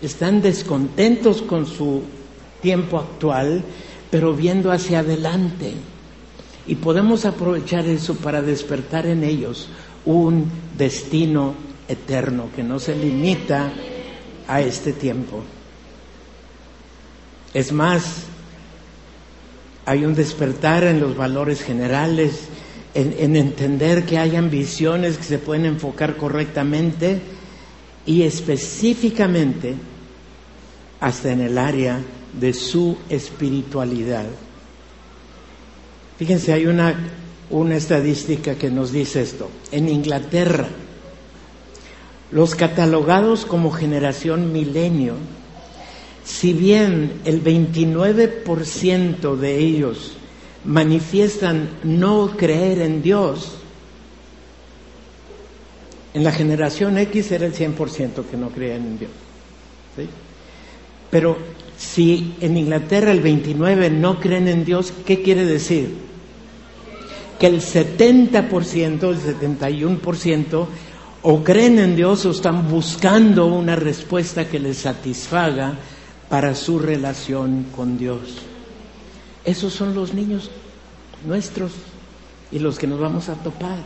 Están 0.02 0.42
descontentos 0.42 1.42
con 1.42 1.68
su 1.68 2.02
tiempo 2.62 2.98
actual, 2.98 3.63
pero 4.10 4.34
viendo 4.34 4.72
hacia 4.72 5.00
adelante. 5.00 5.74
Y 6.66 6.76
podemos 6.76 7.26
aprovechar 7.26 7.86
eso 7.86 8.16
para 8.16 8.42
despertar 8.42 9.06
en 9.06 9.24
ellos 9.24 9.70
un 10.06 10.50
destino 10.78 11.54
eterno 11.88 12.50
que 12.56 12.63
no 12.63 12.80
se 12.80 12.96
limita 12.96 13.72
a 14.48 14.62
este 14.62 14.94
tiempo. 14.94 15.44
Es 17.54 17.72
más, 17.72 18.24
hay 19.86 20.06
un 20.06 20.15
despertar 20.15 20.84
en 20.84 21.00
los 21.00 21.15
valores 21.15 21.62
generales, 21.62 22.48
en, 22.93 23.36
entender 23.36 24.06
que 24.06 24.17
hay 24.17 24.36
ambiciones 24.36 25.17
que 25.17 25.24
se 25.24 25.39
pueden 25.39 25.65
enfocar 25.65 26.15
correctamente 26.15 27.19
y 28.06 28.24
específicamente 28.24 29.76
hasta 31.00 31.32
en 31.32 31.41
el 31.41 31.58
área 31.58 32.00
de 32.39 32.54
su 32.54 32.98
espiritualidad. 33.10 34.26
Fíjense, 36.17 36.54
hay 36.54 36.67
una, 36.67 36.96
una 37.50 37.76
estadística 37.76 38.56
que 38.56 38.69
nos 38.69 38.91
dice 38.91 39.22
esto. 39.22 39.50
En 39.72 39.89
Inglaterra, 39.89 40.67
los 42.32 42.56
catalogados 42.56 43.46
como 43.46 43.72
generación 43.72 44.54
milenio, 44.54 45.15
si 46.24 46.54
bien 46.54 47.22
el 47.26 47.44
29% 47.44 49.36
de 49.36 49.58
ellos 49.58 50.14
manifiestan 50.66 51.70
no 51.84 52.38
creer 52.38 52.80
en 52.80 53.02
Dios, 53.02 53.58
en 56.14 56.24
la 56.24 56.32
generación 56.32 56.98
X 56.98 57.32
era 57.32 57.46
el 57.46 57.54
100% 57.54 58.26
que 58.30 58.38
no 58.38 58.50
creían 58.50 58.86
en 58.86 59.00
Dios. 59.00 59.12
Pero 61.10 61.38
si 61.78 62.36
en 62.40 62.58
Inglaterra 62.58 63.12
el 63.12 63.24
29% 63.24 63.92
no 63.92 64.20
creen 64.20 64.48
en 64.48 64.64
Dios, 64.64 64.94
¿qué 65.06 65.22
quiere 65.22 65.46
decir? 65.46 65.94
Que 67.40 67.48
el 67.48 67.62
70%, 67.62 69.10
el 69.10 69.20
71% 69.20 70.68
o 71.24 71.44
creen 71.44 71.80
en 71.80 71.96
Dios 71.96 72.26
o 72.26 72.32
están 72.32 72.70
buscando 72.70 73.48
una 73.48 73.76
respuesta 73.76 74.48
que 74.48 74.60
les 74.60 74.78
satisfaga 74.78 75.78
para 76.30 76.56
su 76.56 76.80
relación 76.80 77.66
con 77.76 77.98
Dios. 77.98 78.20
Esos 79.46 79.74
son 79.74 79.94
los 79.94 80.14
niños 80.14 80.50
nuestros 81.26 81.72
y 82.52 82.60
los 82.60 82.78
que 82.78 82.88
nos 82.88 83.00
vamos 83.00 83.30
a 83.30 83.36
topar. 83.36 83.78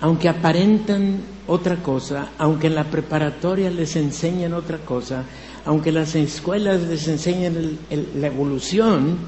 Aunque 0.00 0.28
aparentan 0.28 1.20
otra 1.46 1.82
cosa, 1.82 2.30
aunque 2.38 2.68
en 2.68 2.74
la 2.74 2.84
preparatoria 2.84 3.70
les 3.70 3.96
enseñan 3.96 4.54
otra 4.54 4.78
cosa, 4.78 5.24
aunque 5.64 5.92
las 5.92 6.14
escuelas 6.14 6.80
les 6.82 7.06
enseñan 7.08 7.78
la 8.14 8.26
evolución, 8.26 9.18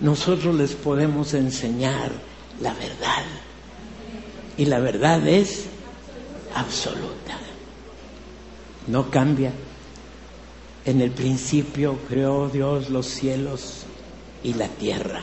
nosotros 0.00 0.54
les 0.54 0.74
podemos 0.74 1.34
enseñar 1.34 2.10
la 2.60 2.72
verdad. 2.74 3.24
Y 4.56 4.64
la 4.64 4.80
verdad 4.80 5.26
es 5.28 5.66
absoluta. 6.54 7.38
No 8.88 9.10
cambia. 9.10 9.52
En 10.84 11.00
el 11.00 11.10
principio 11.10 11.98
creó 12.08 12.48
Dios 12.48 12.90
los 12.90 13.06
cielos 13.06 13.84
y 14.42 14.54
la 14.54 14.68
tierra. 14.68 15.22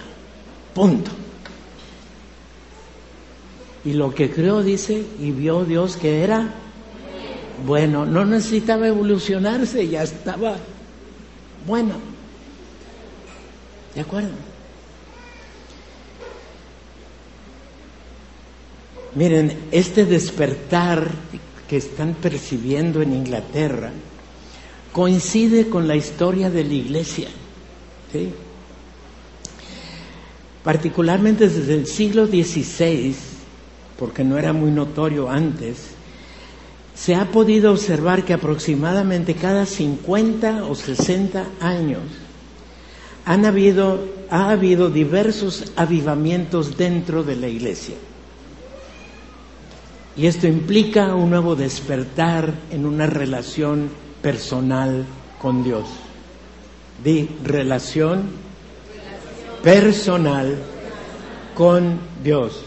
Punto. 0.74 1.12
Y 3.84 3.94
lo 3.94 4.14
que 4.14 4.30
creó 4.30 4.62
dice, 4.64 5.06
y 5.20 5.32
vio 5.32 5.64
Dios 5.64 5.98
que 5.98 6.24
era 6.24 6.54
bueno, 7.66 8.06
no 8.06 8.26
necesitaba 8.26 8.88
evolucionarse, 8.88 9.88
ya 9.88 10.04
estaba 10.04 10.58
bueno. 11.66 11.96
¿De 13.96 14.02
acuerdo? 14.02 14.30
Miren, 19.16 19.58
este 19.72 20.06
despertar 20.06 21.10
que 21.68 21.78
están 21.78 22.14
percibiendo 22.14 23.02
en 23.02 23.14
Inglaterra, 23.14 23.92
coincide 24.98 25.70
con 25.70 25.88
la 25.88 25.96
historia 25.96 26.50
de 26.50 26.64
la 26.64 26.74
iglesia. 26.74 27.28
Particularmente 30.64 31.48
desde 31.48 31.76
el 31.76 31.86
siglo 31.86 32.26
XVI, 32.26 33.14
porque 34.00 34.24
no 34.24 34.40
era 34.40 34.54
muy 34.54 34.72
notorio 34.72 35.30
antes, 35.30 35.90
se 36.96 37.14
ha 37.14 37.26
podido 37.26 37.74
observar 37.74 38.26
que 38.26 38.34
aproximadamente 38.34 39.36
cada 39.36 39.68
50 39.68 40.66
o 40.66 40.74
60 40.74 41.46
años 41.62 42.02
han 43.24 43.46
habido, 43.46 44.04
ha 44.32 44.50
habido 44.50 44.90
diversos 44.90 45.74
avivamientos 45.76 46.76
dentro 46.76 47.24
de 47.24 47.36
la 47.36 47.48
iglesia. 47.48 47.94
Y 50.16 50.26
esto 50.26 50.48
implica 50.48 51.14
un 51.14 51.30
nuevo 51.30 51.56
despertar 51.56 52.52
en 52.72 52.88
una 52.88 53.06
relación 53.06 54.07
personal 54.28 55.06
con 55.42 55.64
Dios. 55.64 55.86
Di 57.02 57.30
relación 57.46 58.24
personal 59.64 60.58
con 61.56 61.98
Dios. 62.22 62.62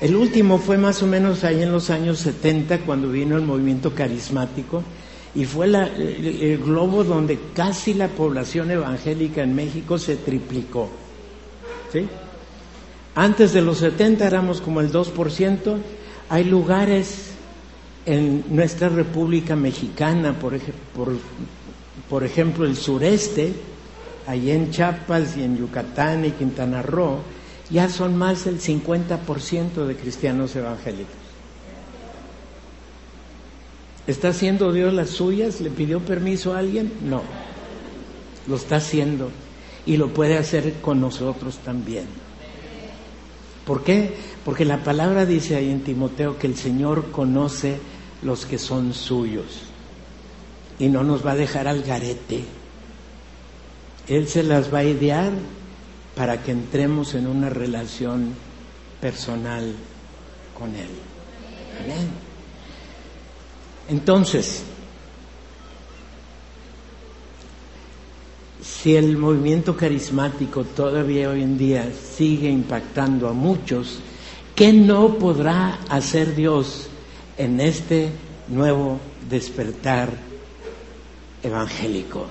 El 0.00 0.16
último 0.16 0.56
fue 0.56 0.78
más 0.78 1.02
o 1.02 1.06
menos 1.06 1.44
ahí 1.44 1.62
en 1.62 1.72
los 1.72 1.90
años 1.90 2.20
70 2.20 2.78
cuando 2.86 3.10
vino 3.10 3.36
el 3.36 3.42
movimiento 3.42 3.94
carismático 3.94 4.82
y 5.34 5.44
fue 5.44 5.66
el, 5.66 6.58
globo 6.64 7.04
donde 7.04 7.38
casi 7.52 7.92
la 7.92 8.08
población 8.08 8.70
evangélica 8.70 9.42
en 9.42 9.54
México 9.54 9.98
se 9.98 10.16
triplicó. 10.16 10.88
Antes 13.14 13.52
de 13.52 13.60
los 13.60 13.76
70 13.76 14.26
éramos 14.26 14.62
como 14.62 14.80
el 14.80 14.90
2%. 14.90 15.76
Hay 16.30 16.44
lugares 16.44 17.27
en 18.08 18.42
nuestra 18.48 18.88
República 18.88 19.54
Mexicana, 19.54 20.34
por, 22.08 22.24
ejemplo, 22.24 22.64
el 22.64 22.74
sureste, 22.74 23.52
allí 24.26 24.50
en 24.50 24.70
Chiapas 24.70 25.36
y 25.36 25.42
en 25.42 25.58
Yucatán 25.58 26.24
y 26.24 26.30
Quintana 26.30 26.80
Roo, 26.80 27.18
ya 27.68 27.90
son 27.90 28.16
más 28.16 28.46
del 28.46 28.62
50% 28.62 29.84
de 29.84 29.94
cristianos 29.94 30.56
evangélicos. 30.56 31.12
¿Está 34.06 34.28
haciendo 34.28 34.72
Dios 34.72 34.94
las 34.94 35.10
suyas? 35.10 35.60
¿Le 35.60 35.68
pidió 35.68 36.00
permiso 36.00 36.54
a 36.54 36.60
alguien? 36.60 36.90
No. 37.04 37.20
Lo 38.46 38.56
está 38.56 38.76
haciendo 38.76 39.28
y 39.84 39.98
lo 39.98 40.14
puede 40.14 40.38
hacer 40.38 40.76
con 40.80 40.98
nosotros 40.98 41.58
también. 41.58 42.06
¿Por 43.66 43.84
qué? 43.84 44.14
Porque 44.46 44.64
la 44.64 44.82
palabra 44.82 45.26
dice 45.26 45.56
ahí 45.56 45.68
en 45.68 45.82
Timoteo 45.82 46.38
que 46.38 46.46
el 46.46 46.56
Señor 46.56 47.10
conoce 47.10 47.76
los 48.22 48.46
que 48.46 48.58
son 48.58 48.92
suyos 48.92 49.62
y 50.78 50.88
no 50.88 51.02
nos 51.02 51.26
va 51.26 51.32
a 51.32 51.36
dejar 51.36 51.66
al 51.68 51.82
garete. 51.82 52.44
Él 54.06 54.28
se 54.28 54.42
las 54.42 54.72
va 54.72 54.78
a 54.78 54.84
idear 54.84 55.32
para 56.16 56.42
que 56.42 56.52
entremos 56.52 57.14
en 57.14 57.26
una 57.26 57.50
relación 57.50 58.34
personal 59.00 59.74
con 60.58 60.74
Él. 60.74 60.88
Amén. 61.84 62.08
Entonces, 63.88 64.62
si 68.62 68.96
el 68.96 69.16
movimiento 69.16 69.76
carismático 69.76 70.64
todavía 70.64 71.30
hoy 71.30 71.42
en 71.42 71.58
día 71.58 71.90
sigue 72.16 72.50
impactando 72.50 73.28
a 73.28 73.32
muchos, 73.32 74.00
¿qué 74.54 74.72
no 74.72 75.14
podrá 75.14 75.80
hacer 75.88 76.34
Dios 76.34 76.87
en 77.38 77.60
este 77.60 78.10
nuevo 78.48 78.98
despertar 79.30 80.10
evangélico. 81.42 82.26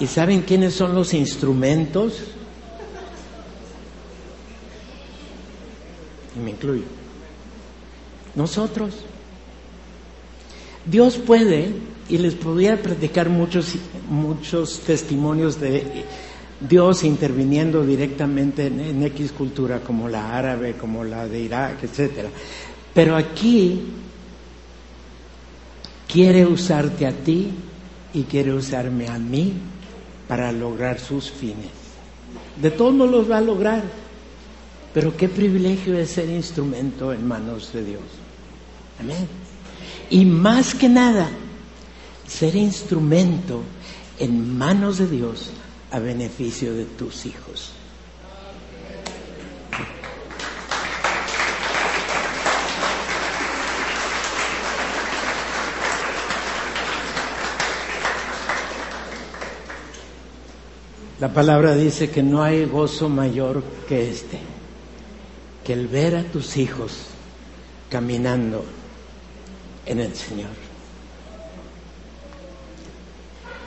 ¿Y 0.00 0.06
saben 0.06 0.42
quiénes 0.42 0.74
son 0.74 0.94
los 0.94 1.14
instrumentos? 1.14 2.18
Y 6.34 6.40
me 6.40 6.50
incluyo. 6.50 6.84
Nosotros. 8.34 8.94
Dios 10.84 11.18
puede, 11.18 11.68
y 12.08 12.18
les 12.18 12.34
podría 12.34 12.82
predicar 12.82 13.28
muchos, 13.28 13.74
muchos 14.08 14.80
testimonios 14.80 15.60
de 15.60 16.04
Dios 16.68 17.04
interviniendo 17.04 17.84
directamente 17.84 18.66
en, 18.66 18.80
en, 18.80 19.02
X 19.04 19.30
cultura, 19.32 19.80
como 19.80 20.08
la 20.08 20.36
árabe, 20.36 20.74
como 20.74 21.04
la 21.04 21.28
de 21.28 21.40
Irak, 21.40 21.84
etcétera. 21.84 22.30
Pero 22.94 23.16
aquí 23.16 23.80
quiere 26.08 26.44
usarte 26.46 27.06
a 27.06 27.12
ti 27.12 27.50
y 28.12 28.24
quiere 28.24 28.52
usarme 28.52 29.08
a 29.08 29.18
mí 29.18 29.54
para 30.28 30.52
lograr 30.52 31.00
sus 31.00 31.30
fines. 31.30 31.70
De 32.60 32.70
todos 32.70 32.94
modos 32.94 33.10
los 33.12 33.30
va 33.30 33.38
a 33.38 33.42
lograr, 33.42 33.82
pero 34.92 35.16
qué 35.16 35.28
privilegio 35.28 35.96
es 35.96 36.10
ser 36.10 36.28
instrumento 36.28 37.12
en 37.12 37.26
manos 37.26 37.72
de 37.72 37.84
Dios. 37.84 38.02
Amén. 39.00 39.26
Y 40.10 40.26
más 40.26 40.74
que 40.74 40.88
nada, 40.88 41.30
ser 42.26 42.54
instrumento 42.56 43.62
en 44.18 44.56
manos 44.56 44.98
de 44.98 45.08
Dios 45.08 45.50
a 45.90 45.98
beneficio 45.98 46.74
de 46.74 46.84
tus 46.84 47.24
hijos. 47.24 47.72
La 61.22 61.32
palabra 61.32 61.76
dice 61.76 62.10
que 62.10 62.20
no 62.20 62.42
hay 62.42 62.64
gozo 62.64 63.08
mayor 63.08 63.62
que 63.88 64.10
este, 64.10 64.40
que 65.62 65.72
el 65.72 65.86
ver 65.86 66.16
a 66.16 66.24
tus 66.24 66.56
hijos 66.56 66.94
caminando 67.88 68.64
en 69.86 70.00
el 70.00 70.16
Señor. 70.16 70.50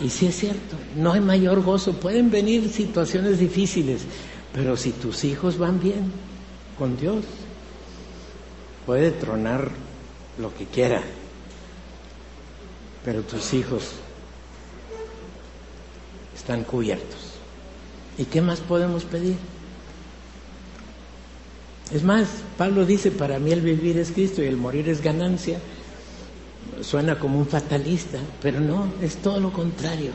Y 0.01 0.09
si 0.09 0.25
es 0.25 0.35
cierto, 0.35 0.75
no 0.97 1.13
hay 1.13 1.21
mayor 1.21 1.63
gozo. 1.63 1.93
Pueden 1.93 2.29
venir 2.29 2.67
situaciones 2.67 3.39
difíciles, 3.39 4.01
pero 4.53 4.75
si 4.75 4.91
tus 4.91 5.23
hijos 5.23 5.57
van 5.57 5.79
bien 5.79 6.11
con 6.77 6.97
Dios, 6.97 7.23
puede 8.85 9.11
tronar 9.11 9.71
lo 10.39 10.53
que 10.53 10.65
quiera, 10.65 11.01
pero 13.05 13.21
tus 13.21 13.53
hijos 13.53 13.91
están 16.35 16.65
cubiertos. 16.65 17.24
¿Y 18.17 18.25
qué 18.25 18.41
más 18.41 18.59
podemos 18.61 19.03
pedir? 19.03 19.35
Es 21.91 22.03
más, 22.03 22.27
Pablo 22.57 22.85
dice, 22.85 23.11
para 23.11 23.39
mí 23.39 23.51
el 23.51 23.61
vivir 23.61 23.97
es 23.97 24.11
Cristo 24.11 24.41
y 24.41 24.47
el 24.47 24.57
morir 24.57 24.89
es 24.89 25.01
ganancia. 25.01 25.59
Suena 26.81 27.19
como 27.19 27.37
un 27.37 27.47
fatalista, 27.47 28.19
pero 28.41 28.59
no, 28.59 28.87
es 29.01 29.17
todo 29.17 29.39
lo 29.39 29.51
contrario. 29.51 30.11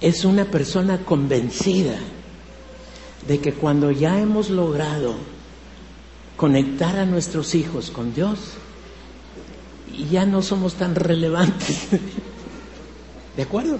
Es 0.00 0.24
una 0.24 0.44
persona 0.44 0.98
convencida 1.04 1.98
de 3.26 3.40
que 3.40 3.54
cuando 3.54 3.90
ya 3.90 4.20
hemos 4.20 4.50
logrado 4.50 5.16
conectar 6.36 6.98
a 6.98 7.06
nuestros 7.06 7.54
hijos 7.54 7.90
con 7.90 8.14
Dios, 8.14 8.38
ya 10.10 10.26
no 10.26 10.42
somos 10.42 10.74
tan 10.74 10.94
relevantes. 10.94 11.88
¿De 13.36 13.42
acuerdo? 13.42 13.78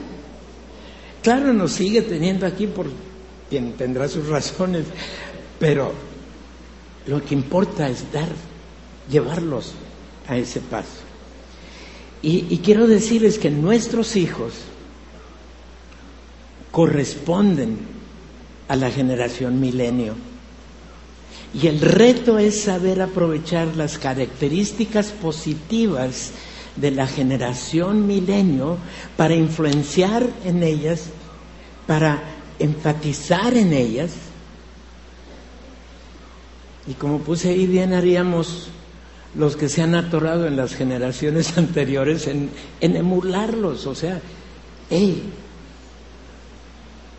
Claro, 1.27 1.53
nos 1.53 1.73
sigue 1.73 2.03
teniendo 2.03 2.47
aquí 2.47 2.69
por 2.69 2.87
quien 3.51 3.73
tendrá 3.73 4.07
sus 4.07 4.29
razones, 4.29 4.85
pero 5.59 5.93
lo 7.09 7.21
que 7.25 7.35
importa 7.35 7.89
es 7.89 8.12
dar, 8.12 8.29
llevarlos 9.11 9.73
a 10.29 10.37
ese 10.37 10.61
paso. 10.61 11.01
Y, 12.23 12.59
quiero 12.59 12.87
decirles 12.87 13.41
que 13.41 13.51
nuestros 13.51 14.15
hijos 14.15 14.53
corresponden 16.71 17.77
a 18.69 18.77
la 18.77 18.93
generación 18.93 19.59
milenio. 19.59 20.15
Y 21.53 21.67
el 21.67 21.81
reto 21.81 22.39
es 22.39 22.61
saber 22.61 23.03
aprovechar 23.03 23.75
las 23.77 23.99
características 23.99 25.11
positivas 25.11 26.31
de 26.77 26.93
la 26.93 27.09
generación 27.09 28.07
milenio 28.07 28.77
para 29.17 29.35
influenciar 29.35 30.29
en 30.45 30.62
ellas, 30.62 31.11
para 31.87 32.22
enfatizar 32.59 33.57
en 33.57 33.72
ellas. 33.72 34.12
Y 36.87 36.94
como 36.94 37.18
puse 37.18 37.51
ahí, 37.51 37.66
bien 37.66 37.94
haríamos 37.94 38.68
los 39.35 39.57
que 39.57 39.68
se 39.68 39.83
han 39.83 39.94
atorado 39.94 40.46
en 40.46 40.57
las 40.57 40.75
generaciones 40.75 41.57
anteriores 41.59 42.27
en, 42.27 42.51
emularlos. 42.81 43.87
O 43.87 43.94
sea, 43.94 44.20
hey, 44.90 45.22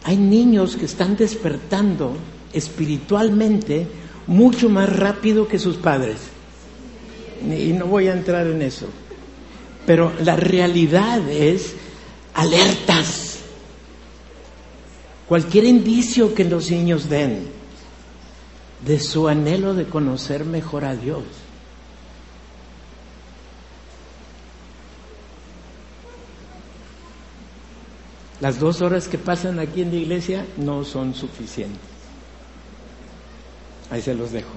hay 0.04 0.18
niños 0.18 0.76
que 0.76 0.86
están 0.86 1.16
despertando 1.16 2.16
espiritualmente 2.54 3.88
mucho 4.26 4.70
más 4.70 4.94
rápido 4.94 5.48
que 5.48 5.60
sus 5.60 5.78
padres. 5.78 6.18
Y 7.42 7.74
no 7.74 7.86
voy 7.86 8.08
a 8.08 8.14
entrar 8.14 8.48
en 8.48 8.62
eso. 8.62 8.88
Pero 9.86 10.12
la 10.24 10.36
realidad 10.36 11.30
es 11.30 11.76
alertas. 12.34 13.27
Cualquier 15.28 15.66
indicio 15.66 16.34
que 16.34 16.46
los 16.46 16.72
niños 16.72 17.10
den 17.10 17.48
de 18.86 19.00
su 19.00 19.28
anhelo 19.28 19.74
de 19.74 19.86
conocer 19.86 20.46
mejor 20.46 20.86
a 20.86 20.96
Dios. 20.96 21.24
Las 28.40 28.60
dos 28.60 28.82
horas 28.82 29.08
que 29.08 29.18
pasan 29.18 29.60
aquí 29.60 29.82
en 29.82 29.90
la 29.90 29.98
iglesia 29.98 30.46
no 30.58 30.86
son 30.86 31.16
suficientes. 31.16 31.82
Ahí 33.90 34.02
se 34.02 34.14
los 34.14 34.32
dejo. 34.32 34.50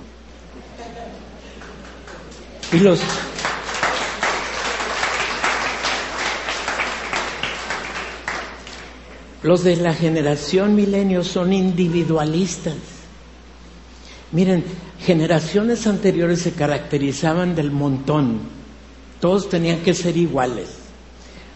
Y 2.73 2.79
los, 2.79 3.01
Los 9.43 9.65
de 9.65 9.77
la 9.77 9.95
generación 9.95 10.75
milenio 10.75 11.25
son 11.25 11.53
individualistas. 11.53 12.75
Miren, 14.33 14.65
generaciones 15.01 15.87
anteriores 15.87 16.41
se 16.43 16.53
caracterizaban 16.53 17.55
del 17.55 17.71
montón. 17.71 18.41
Todos 19.21 19.49
tenían 19.49 19.81
que 19.81 19.95
ser 19.95 20.17
iguales. 20.17 20.69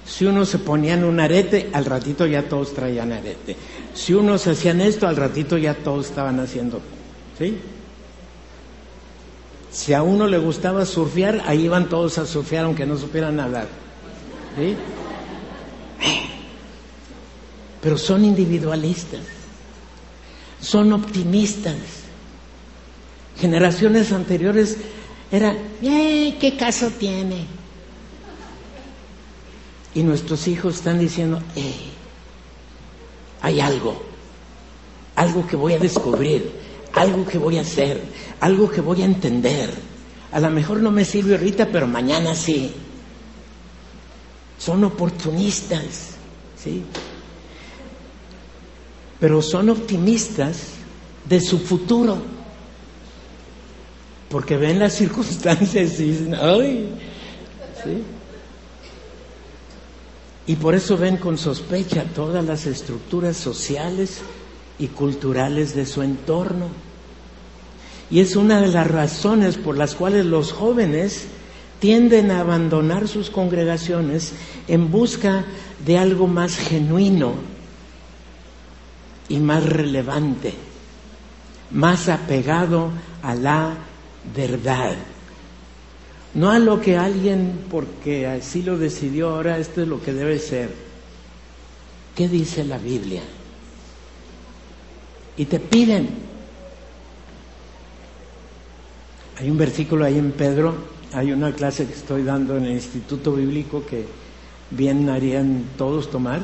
Si 0.07 0.25
uno 0.25 0.44
se 0.44 0.59
ponían 0.59 1.05
un 1.05 1.20
arete, 1.20 1.70
al 1.73 1.85
ratito 1.85 2.27
ya 2.27 2.42
todos 2.49 2.75
traían 2.75 3.12
arete. 3.12 3.57
Si 3.94 4.12
unos 4.12 4.47
hacían 4.47 4.81
esto, 4.81 5.07
al 5.07 5.16
ratito 5.16 5.57
ya 5.57 5.75
todos 5.75 6.07
estaban 6.07 6.40
haciendo. 6.40 6.81
¿Sí? 7.38 7.59
Si 9.70 9.92
a 9.92 10.03
uno 10.03 10.27
le 10.27 10.38
gustaba 10.38 10.85
surfear, 10.87 11.42
ahí 11.47 11.64
iban 11.64 11.88
todos 11.88 12.18
a 12.18 12.27
surfear 12.27 12.64
aunque 12.64 12.87
no 12.87 12.97
supieran 12.97 13.40
hablar. 13.40 13.66
¿Sí? 14.59 14.77
Pero 17.85 17.99
son 17.99 18.25
individualistas, 18.25 19.20
son 20.59 20.94
optimistas. 20.94 21.77
Generaciones 23.38 24.11
anteriores 24.11 24.79
era, 25.31 25.55
eh, 25.83 26.35
¿qué 26.40 26.57
caso 26.57 26.90
tiene? 26.99 27.44
Y 29.94 30.03
nuestros 30.03 30.49
hijos 30.49 30.77
están 30.77 30.99
diciendo, 30.99 31.42
eh, 31.57 31.75
hay 33.42 33.61
algo, 33.61 34.03
algo 35.14 35.47
que 35.47 35.55
voy 35.57 35.75
a 35.75 35.79
descubrir, 35.79 36.53
algo 36.94 37.27
que 37.27 37.37
voy 37.37 37.59
a 37.59 37.61
hacer, 37.61 38.01
algo 38.40 38.70
que 38.70 38.81
voy 38.81 39.03
a 39.03 39.05
entender. 39.05 39.68
A 40.33 40.40
lo 40.40 40.49
mejor 40.49 40.81
no 40.81 40.90
me 40.90 41.05
sirve 41.05 41.35
ahorita, 41.35 41.66
pero 41.66 41.87
mañana 41.87 42.35
sí. 42.35 42.73
Son 44.59 44.83
oportunistas, 44.85 46.12
¿sí? 46.57 46.83
Pero 49.25 49.41
son 49.41 49.71
optimistas 49.71 50.65
de 51.25 51.41
su 51.41 51.59
futuro, 51.59 52.19
porque 54.29 54.59
ven 54.59 54.79
las 54.79 54.93
circunstancias 54.93 55.99
y 55.99 56.11
dicen, 56.11 56.35
¡ay! 56.35 56.91
¿Sí? 57.83 58.03
Y 60.47 60.57
por 60.57 60.75
eso 60.75 60.99
ven 60.99 61.17
con 61.17 61.39
sospecha 61.39 62.05
todas 62.15 62.45
las 62.45 62.67
estructuras 62.67 63.39
sociales 63.39 64.19
y 64.79 64.89
culturales 64.89 65.75
de 65.75 65.87
su 65.87 66.03
entorno. 66.03 66.69
Y 68.11 68.21
es 68.21 68.37
una 68.37 68.61
de 68.61 68.69
las 68.69 68.91
razones 68.91 69.57
por 69.57 69.79
las 69.79 69.95
cuales 69.95 70.27
los 70.27 70.53
jóvenes 70.53 71.29
tienden 71.81 72.31
a 72.31 72.41
abandonar 72.41 73.09
sus 73.09 73.31
congregaciones 73.31 74.35
en 74.69 74.91
busca 74.91 75.47
de 75.87 75.97
algo 75.97 76.27
más 76.27 76.57
genuino, 76.59 77.54
y 79.29 79.38
más 79.38 79.64
relevante, 79.64 80.54
más 81.70 82.08
apegado 82.08 82.90
a 83.22 83.35
la 83.35 83.75
verdad. 84.35 84.94
No 86.35 86.50
a 86.50 86.58
lo 86.58 86.81
que 86.81 86.96
alguien, 86.96 87.66
porque 87.70 88.27
así 88.27 88.62
lo 88.62 88.77
decidió, 88.77 89.31
ahora 89.31 89.58
esto 89.58 89.83
es 89.83 89.88
lo 89.88 90.02
que 90.02 90.12
debe 90.12 90.38
ser. 90.38 90.70
¿Qué 92.14 92.29
dice 92.29 92.64
la 92.64 92.79
Biblia? 92.79 93.22
Y 95.37 95.44
te 95.46 95.60
piden. 95.60 96.08
Hay 99.38 99.50
un 99.50 99.58
versículo 99.58 100.04
ahí 100.04 100.18
en 100.18 100.33
Pedro, 100.33 100.75
hay 101.12 101.33
una 101.33 101.52
clase 101.52 101.87
que 101.87 101.92
estoy 101.92 102.22
dando 102.22 102.56
en 102.56 102.64
el 102.64 102.72
Instituto 102.72 103.33
Bíblico 103.33 103.85
que 103.85 104.04
bien 104.70 105.08
harían 105.08 105.64
todos 105.77 106.10
tomar 106.10 106.40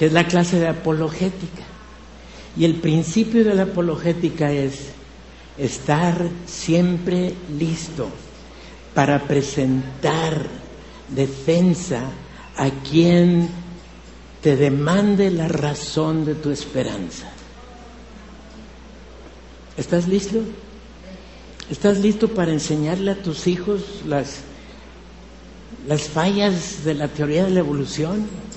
que 0.00 0.06
es 0.06 0.14
la 0.14 0.26
clase 0.26 0.58
de 0.58 0.66
apologética. 0.66 1.62
Y 2.56 2.64
el 2.64 2.76
principio 2.76 3.44
de 3.44 3.54
la 3.54 3.64
apologética 3.64 4.50
es 4.50 4.92
estar 5.58 6.26
siempre 6.46 7.34
listo 7.58 8.08
para 8.94 9.24
presentar 9.24 10.46
defensa 11.10 12.00
a 12.56 12.70
quien 12.70 13.50
te 14.40 14.56
demande 14.56 15.30
la 15.30 15.48
razón 15.48 16.24
de 16.24 16.34
tu 16.34 16.48
esperanza. 16.48 17.30
¿Estás 19.76 20.08
listo? 20.08 20.38
¿Estás 21.70 21.98
listo 21.98 22.28
para 22.28 22.52
enseñarle 22.52 23.10
a 23.10 23.22
tus 23.22 23.46
hijos 23.46 24.00
las, 24.06 24.38
las 25.86 26.08
fallas 26.08 26.84
de 26.86 26.94
la 26.94 27.08
teoría 27.08 27.44
de 27.44 27.50
la 27.50 27.60
evolución? 27.60 28.49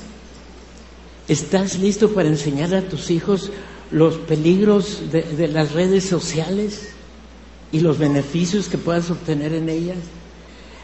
¿Estás 1.28 1.80
listo 1.80 2.14
para 2.14 2.28
enseñar 2.28 2.76
a 2.76 2.82
tus 2.82 3.10
hijos 3.10 3.50
los 3.92 4.16
peligros 4.16 5.12
de, 5.12 5.48
las 5.48 5.72
redes 5.72 6.04
sociales 6.04 6.90
y 7.72 7.80
los 7.80 7.98
beneficios 7.98 8.68
que 8.68 8.78
puedas 8.78 9.10
obtener 9.10 9.54
en 9.54 9.70
ellas? 9.70 9.98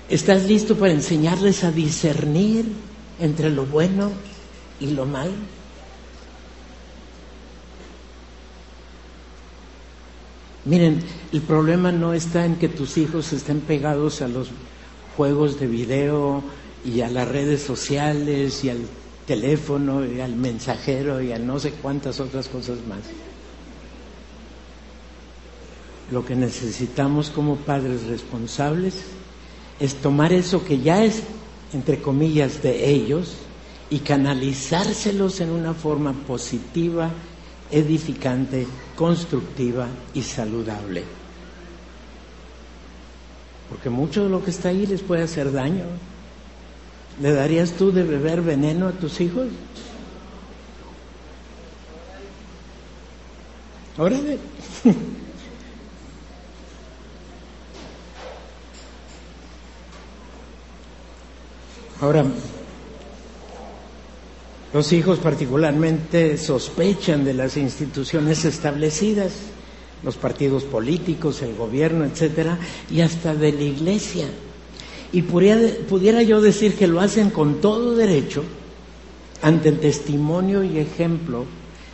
¿Estás 0.10 0.46
listo 0.46 0.78
para 0.78 0.94
enseñarles 0.94 1.64
a 1.66 1.72
discernir 1.72 2.66
entre 3.20 3.50
lo 3.50 3.66
bueno 3.66 4.12
y 4.80 4.88
lo 4.88 5.06
malo? 5.06 5.34
Miren, 10.64 11.02
el 11.34 11.42
problema 11.42 11.92
no 11.92 12.14
está 12.14 12.46
en 12.46 12.56
que 12.56 12.70
tus 12.70 12.98
hijos 12.98 13.34
estén 13.34 13.60
pegados 13.60 14.22
a 14.22 14.28
los 14.30 14.50
juegos 15.18 15.60
de 15.60 15.68
video 15.68 16.44
y 16.86 17.02
a 17.02 17.10
las 17.10 17.28
redes 17.28 17.62
sociales 17.62 18.64
y 18.64 18.70
al 18.70 18.80
teléfono 19.30 20.04
y 20.04 20.20
al 20.22 20.36
mensajero 20.36 21.22
y 21.22 21.32
a 21.32 21.38
no 21.38 21.60
sé 21.60 21.70
cuántas 21.74 22.20
otras 22.20 22.48
cosas 22.48 22.80
más. 22.88 23.02
Lo 26.12 26.26
que 26.26 26.36
necesitamos 26.36 27.30
como 27.30 27.58
padres 27.58 28.08
responsables 28.08 28.96
es 29.80 29.94
tomar 29.98 30.34
eso 30.34 30.66
que 30.66 30.80
ya 30.80 31.04
es, 31.06 31.22
entre 31.74 32.02
comillas, 32.02 32.64
de 32.64 32.90
ellos 32.90 33.36
y 33.92 34.00
canalizárselos 34.00 35.42
en 35.42 35.52
una 35.52 35.76
forma 35.76 36.14
positiva, 36.14 37.12
edificante, 37.70 38.66
constructiva 38.96 39.90
y 40.16 40.24
saludable. 40.24 41.04
Porque 43.70 43.92
mucho 43.92 44.24
de 44.24 44.30
lo 44.32 44.44
que 44.44 44.50
está 44.50 44.70
ahí 44.70 44.88
les 44.88 45.04
puede 45.04 45.22
hacer 45.22 45.52
daño. 45.52 45.86
¿Le 47.22 47.34
darías 47.34 47.74
tú 47.74 47.92
de 47.92 48.04
beber 48.04 48.42
veneno 48.42 48.88
a 48.88 48.92
tus 48.94 49.20
hijos? 49.20 49.48
Órale. 53.98 54.40
Ahora, 62.02 62.24
los 64.72 64.94
hijos 64.94 65.20
particularmente 65.20 66.38
sospechan 66.38 67.26
de 67.26 67.34
las 67.34 67.58
instituciones 67.58 68.46
establecidas, 68.46 69.34
los 70.04 70.16
partidos 70.16 70.64
políticos, 70.64 71.42
el 71.42 71.58
gobierno, 71.58 72.06
etcétera, 72.06 72.58
y 72.90 73.02
hasta 73.02 73.36
de 73.36 73.52
la 73.52 73.64
iglesia. 73.64 74.28
Y 75.12 75.24
pudiera, 75.24 76.22
yo 76.22 76.42
decir 76.42 76.76
que 76.76 76.88
lo 76.88 77.00
hacen 77.00 77.32
con 77.32 77.62
todo 77.62 77.96
derecho 77.96 78.44
ante 79.42 79.70
el 79.70 79.80
testimonio 79.80 80.64
y 80.64 80.78
ejemplo 80.78 81.46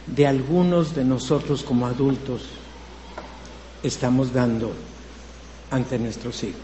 de 0.08 0.28
algunos 0.28 0.96
de 0.96 1.06
nosotros 1.06 1.64
como 1.64 1.88
adultos 1.88 2.42
estamos 3.84 4.34
dando 4.34 4.74
ante 5.72 5.98
nuestros 5.98 6.44
hijos. 6.44 6.60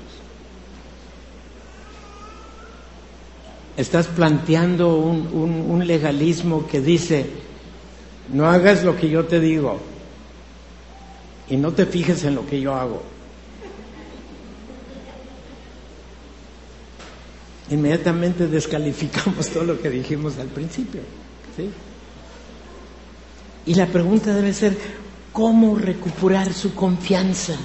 Estás 3.77 4.07
planteando 4.07 4.97
un, 4.97 5.87
legalismo 5.87 6.67
que 6.67 6.81
dice, 6.81 7.25
no 8.31 8.45
hagas 8.45 8.83
lo 8.83 8.97
que 8.97 9.09
yo 9.09 9.25
te 9.25 9.39
digo 9.39 9.79
y 11.49 11.55
no 11.55 11.71
te 11.71 11.85
fijes 11.85 12.23
en 12.25 12.35
lo 12.35 12.45
que 12.45 12.59
yo 12.59 12.75
hago. 12.75 13.01
Inmediatamente 17.71 18.47
descalificamos 18.47 19.47
todo 19.47 19.63
lo 19.63 19.81
que 19.81 19.89
dijimos 19.89 20.37
al 20.37 20.47
principio. 20.47 21.01
Y 23.65 23.73
la 23.75 23.87
pregunta 23.87 24.33
debe 24.33 24.53
ser, 24.53 24.77
¿cómo 25.31 25.75
recuperar 25.75 26.53
su 26.53 26.75
confianza? 26.75 27.55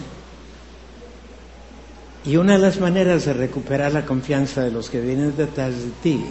Y 2.25 2.37
una 2.37 2.53
de 2.53 2.59
las 2.61 2.79
maneras 2.81 3.25
de 3.25 3.33
recuperar 3.33 3.93
la 3.93 4.07
confianza 4.07 4.63
de 4.63 4.71
los 4.71 4.91
que 4.91 5.01
vienen 5.01 5.37
detrás 5.37 5.75
de 5.75 5.91
ti 6.03 6.25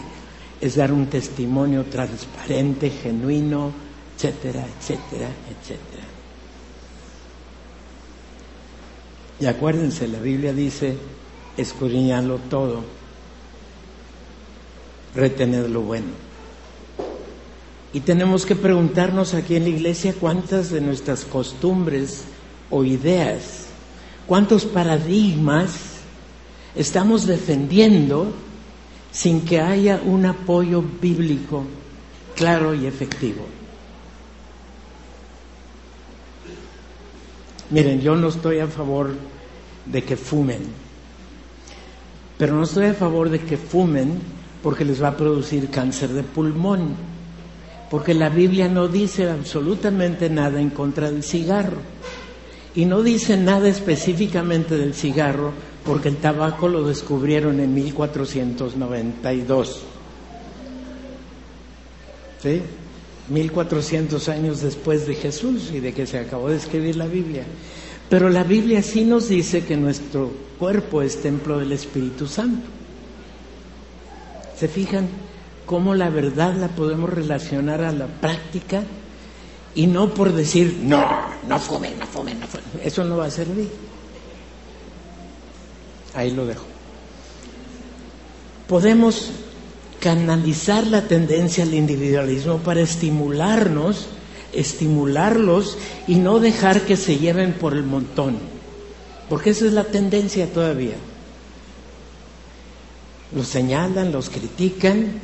es 0.61 0.75
dar 0.75 0.93
un 0.93 1.07
testimonio 1.07 1.83
transparente, 1.83 2.89
genuino, 2.89 3.73
etcétera, 4.15 4.65
etcétera, 4.79 5.29
etcétera. 5.49 6.03
Y 9.39 9.45
acuérdense, 9.47 10.07
la 10.07 10.19
Biblia 10.19 10.53
dice, 10.53 10.95
escudriñarlo 11.57 12.37
todo, 12.49 12.83
retener 15.15 15.69
lo 15.69 15.81
bueno. 15.81 16.07
Y 17.93 18.01
tenemos 18.01 18.45
que 18.45 18.55
preguntarnos 18.55 19.33
aquí 19.33 19.55
en 19.55 19.63
la 19.63 19.69
iglesia 19.69 20.13
cuántas 20.19 20.69
de 20.69 20.81
nuestras 20.81 21.23
costumbres 21.23 22.25
o 22.69 22.83
ideas 22.83 23.65
cuántos 24.27 24.65
paradigmas 24.65 25.71
estamos 26.75 27.25
defendiendo 27.25 28.33
sin 29.11 29.41
que 29.41 29.59
haya 29.61 30.01
un 30.03 30.25
apoyo 30.25 30.83
bíblico 31.01 31.63
claro 32.35 32.73
y 32.73 32.85
efectivo. 32.85 33.45
Miren, 37.69 38.01
yo 38.01 38.15
no 38.15 38.27
estoy 38.27 38.59
a 38.59 38.67
favor 38.67 39.15
de 39.85 40.03
que 40.03 40.17
fumen, 40.17 40.61
pero 42.37 42.55
no 42.55 42.63
estoy 42.63 42.87
a 42.87 42.93
favor 42.93 43.29
de 43.29 43.39
que 43.39 43.57
fumen 43.57 44.19
porque 44.65 44.83
les 44.83 44.99
va 44.99 45.09
a 45.09 45.15
producir 45.15 45.69
cáncer 45.69 46.09
de 46.09 46.23
pulmón, 46.23 46.95
porque 47.91 48.15
la 48.15 48.29
Biblia 48.29 48.67
no 48.67 48.87
dice 48.87 49.29
absolutamente 49.29 50.27
nada 50.27 50.59
en 50.59 50.71
contra 50.71 51.11
del 51.11 51.21
cigarro. 51.21 51.77
Y 52.73 52.85
no 52.85 53.03
dice 53.03 53.37
nada 53.37 53.69
específicamente 53.69 54.75
del 54.75 54.95
cigarro 54.95 55.51
porque 55.85 56.09
el 56.09 56.17
tabaco 56.17 56.67
lo 56.67 56.83
descubrieron 56.83 57.59
en 57.59 57.75
1492. 57.75 59.83
¿Sí? 62.41 62.61
1400 63.29 64.29
años 64.29 64.61
después 64.61 65.05
de 65.05 65.13
Jesús 65.13 65.69
y 65.75 65.79
de 65.79 65.93
que 65.93 66.07
se 66.07 66.17
acabó 66.17 66.49
de 66.49 66.55
escribir 66.55 66.95
la 66.95 67.05
Biblia. 67.05 67.43
Pero 68.09 68.29
la 68.29 68.43
Biblia 68.43 68.81
sí 68.81 69.05
nos 69.05 69.29
dice 69.29 69.63
que 69.63 69.77
nuestro 69.77 70.31
cuerpo 70.57 71.03
es 71.03 71.21
templo 71.21 71.59
del 71.59 71.71
Espíritu 71.71 72.25
Santo. 72.25 72.74
¿Se 74.57 74.67
fijan 74.67 75.07
cómo 75.65 75.95
la 75.95 76.09
verdad 76.09 76.55
la 76.55 76.69
podemos 76.69 77.09
relacionar 77.09 77.83
a 77.83 77.91
la 77.91 78.07
práctica? 78.07 78.83
y 79.75 79.87
no 79.87 80.13
por 80.13 80.31
decir, 80.31 80.79
no, 80.81 81.05
no 81.47 81.59
fumen, 81.59 81.99
no 81.99 82.07
fumen, 82.07 82.39
no 82.39 82.47
fumen. 82.47 82.65
Eso 82.83 83.03
no 83.03 83.17
va 83.17 83.25
a 83.25 83.31
servir. 83.31 83.69
Ahí 86.13 86.31
lo 86.31 86.45
dejo. 86.45 86.63
Podemos 88.67 89.31
canalizar 89.99 90.87
la 90.87 91.07
tendencia 91.07 91.65
al 91.65 91.73
individualismo 91.73 92.59
para 92.59 92.79
estimularnos, 92.79 94.07
estimularlos 94.53 95.77
y 96.07 96.15
no 96.15 96.39
dejar 96.39 96.81
que 96.81 96.95
se 96.95 97.17
lleven 97.17 97.53
por 97.53 97.73
el 97.73 97.83
montón. 97.83 98.37
Porque 99.29 99.49
esa 99.49 99.65
es 99.65 99.73
la 99.73 99.83
tendencia 99.83 100.51
todavía. 100.51 100.95
Los 103.35 103.47
señalan, 103.47 104.13
los 104.13 104.29
critican 104.29 105.19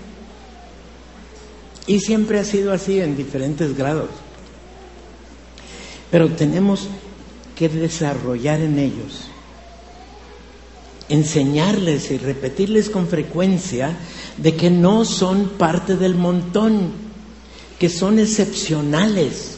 y 1.88 2.00
siempre 2.00 2.40
ha 2.40 2.44
sido 2.44 2.74
así 2.74 3.00
en 3.00 3.16
diferentes 3.16 3.76
grados. 3.76 4.10
Pero 6.12 6.30
tenemos 6.30 6.88
que 7.56 7.70
desarrollar 7.70 8.60
en 8.60 8.80
ellos, 8.80 9.28
enseñarles 11.08 12.12
y 12.12 12.18
repetirles 12.18 12.90
con 12.90 13.08
frecuencia 13.08 13.96
de 14.38 14.56
que 14.56 14.70
no 14.70 15.06
son 15.06 15.50
parte 15.58 15.96
del 15.96 16.16
montón, 16.16 16.92
que 17.80 17.88
son 17.88 18.20
excepcionales, 18.20 19.56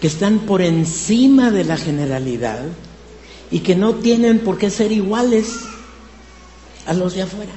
que 0.00 0.08
están 0.08 0.40
por 0.40 0.60
encima 0.60 1.50
de 1.50 1.64
la 1.64 1.76
generalidad 1.76 2.64
y 3.50 3.60
que 3.60 3.76
no 3.76 3.94
tienen 3.94 4.40
por 4.40 4.58
qué 4.58 4.70
ser 4.70 4.92
iguales 4.92 5.48
a 6.88 6.94
los 6.94 7.14
de 7.14 7.22
afuera. 7.22 7.52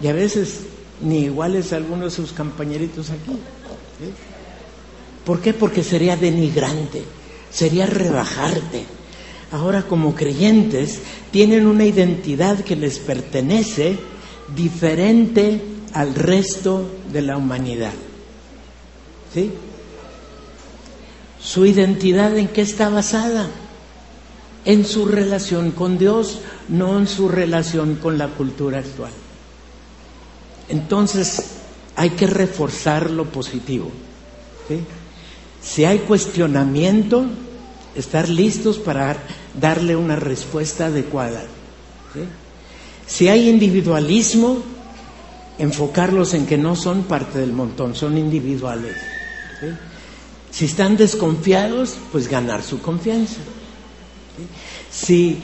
Y 0.00 0.06
a 0.06 0.12
veces 0.12 0.60
ni 1.00 1.24
iguales 1.24 1.72
a 1.72 1.76
algunos 1.76 2.12
de 2.12 2.22
sus 2.22 2.32
compañeritos 2.32 3.10
aquí. 3.10 3.32
¿Por 5.24 5.40
qué? 5.40 5.52
Porque 5.54 5.82
sería 5.82 6.16
denigrante, 6.16 7.02
sería 7.50 7.86
rebajarte. 7.86 8.84
Ahora 9.50 9.82
como 9.82 10.14
creyentes 10.14 11.00
tienen 11.30 11.66
una 11.66 11.84
identidad 11.84 12.60
que 12.60 12.76
les 12.76 12.98
pertenece 12.98 13.96
diferente 14.54 15.60
al 15.92 16.14
resto 16.14 16.88
de 17.12 17.22
la 17.22 17.36
humanidad. 17.36 17.92
¿Sí? 19.32 19.50
¿Su 21.40 21.64
identidad 21.64 22.36
en 22.36 22.48
qué 22.48 22.60
está 22.60 22.88
basada? 22.88 23.48
En 24.66 24.84
su 24.84 25.06
relación 25.06 25.70
con 25.70 25.96
Dios, 25.96 26.40
no 26.68 26.98
en 26.98 27.06
su 27.06 27.28
relación 27.28 27.94
con 27.96 28.18
la 28.18 28.28
cultura 28.28 28.80
actual. 28.80 29.12
Entonces, 30.68 31.42
hay 31.94 32.10
que 32.10 32.26
reforzar 32.26 33.10
lo 33.10 33.24
positivo. 33.26 33.90
Si 35.62 35.84
hay 35.84 36.00
cuestionamiento, 36.00 37.24
estar 37.94 38.28
listos 38.28 38.78
para 38.78 39.16
darle 39.58 39.96
una 39.96 40.16
respuesta 40.16 40.86
adecuada. 40.86 41.44
Si 43.06 43.28
hay 43.28 43.48
individualismo, 43.48 44.62
enfocarlos 45.58 46.34
en 46.34 46.46
que 46.46 46.58
no 46.58 46.76
son 46.76 47.04
parte 47.04 47.38
del 47.38 47.52
montón, 47.52 47.94
son 47.94 48.18
individuales. 48.18 48.96
Si 50.50 50.66
están 50.66 50.96
desconfiados, 50.96 51.96
pues 52.12 52.28
ganar 52.28 52.62
su 52.62 52.80
confianza. 52.80 53.36
Si 54.90 55.40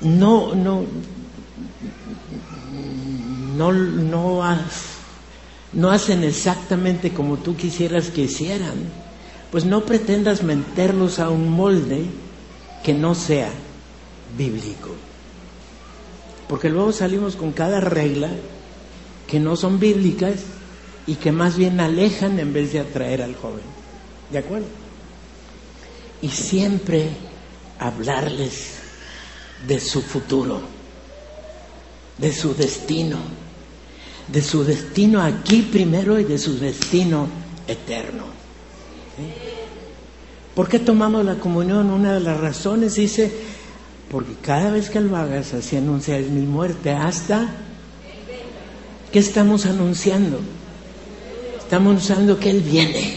no, 0.00 0.54
no, 0.54 0.84
no, 3.56 3.72
no, 5.72 5.90
hacen 5.90 6.24
exactamente 6.24 7.12
como 7.12 7.36
tú 7.36 7.56
quisieras 7.56 8.10
que 8.10 8.22
hicieran, 8.22 8.76
pues 9.50 9.64
no 9.64 9.84
pretendas 9.84 10.42
meterlos 10.42 11.18
a 11.18 11.30
un 11.30 11.50
molde 11.50 12.04
que 12.84 12.94
no 12.94 13.14
sea 13.14 13.50
bíblico. 14.36 14.90
Porque 16.48 16.70
luego 16.70 16.92
salimos 16.92 17.36
con 17.36 17.52
cada 17.52 17.80
regla 17.80 18.30
que 19.26 19.40
no 19.40 19.56
son 19.56 19.78
bíblicas 19.78 20.44
y 21.06 21.16
que 21.16 21.32
más 21.32 21.56
bien 21.56 21.80
alejan 21.80 22.38
en 22.38 22.52
vez 22.52 22.72
de 22.72 22.80
atraer 22.80 23.22
al 23.22 23.34
joven. 23.34 23.64
¿De 24.30 24.38
acuerdo? 24.38 24.87
Y 26.20 26.28
siempre 26.28 27.10
hablarles 27.78 28.74
de 29.66 29.80
su 29.80 30.02
futuro, 30.02 30.60
de 32.18 32.32
su 32.32 32.54
destino, 32.54 33.18
de 34.26 34.42
su 34.42 34.64
destino 34.64 35.22
aquí 35.22 35.62
primero 35.62 36.18
y 36.18 36.24
de 36.24 36.38
su 36.38 36.58
destino 36.58 37.28
eterno. 37.66 38.24
¿Por 40.54 40.68
qué 40.68 40.80
tomamos 40.80 41.24
la 41.24 41.36
comunión? 41.36 41.90
Una 41.90 42.14
de 42.14 42.20
las 42.20 42.40
razones 42.40 42.96
dice, 42.96 43.32
porque 44.10 44.34
cada 44.42 44.70
vez 44.70 44.90
que 44.90 45.00
lo 45.00 45.16
hagas 45.16 45.54
así 45.54 45.76
anuncias 45.76 46.26
mi 46.26 46.42
muerte 46.42 46.90
hasta... 46.90 47.48
¿Qué 49.12 49.20
estamos 49.20 49.64
anunciando? 49.64 50.38
Estamos 51.58 51.90
anunciando 51.92 52.38
que 52.38 52.50
Él 52.50 52.60
viene. 52.60 53.14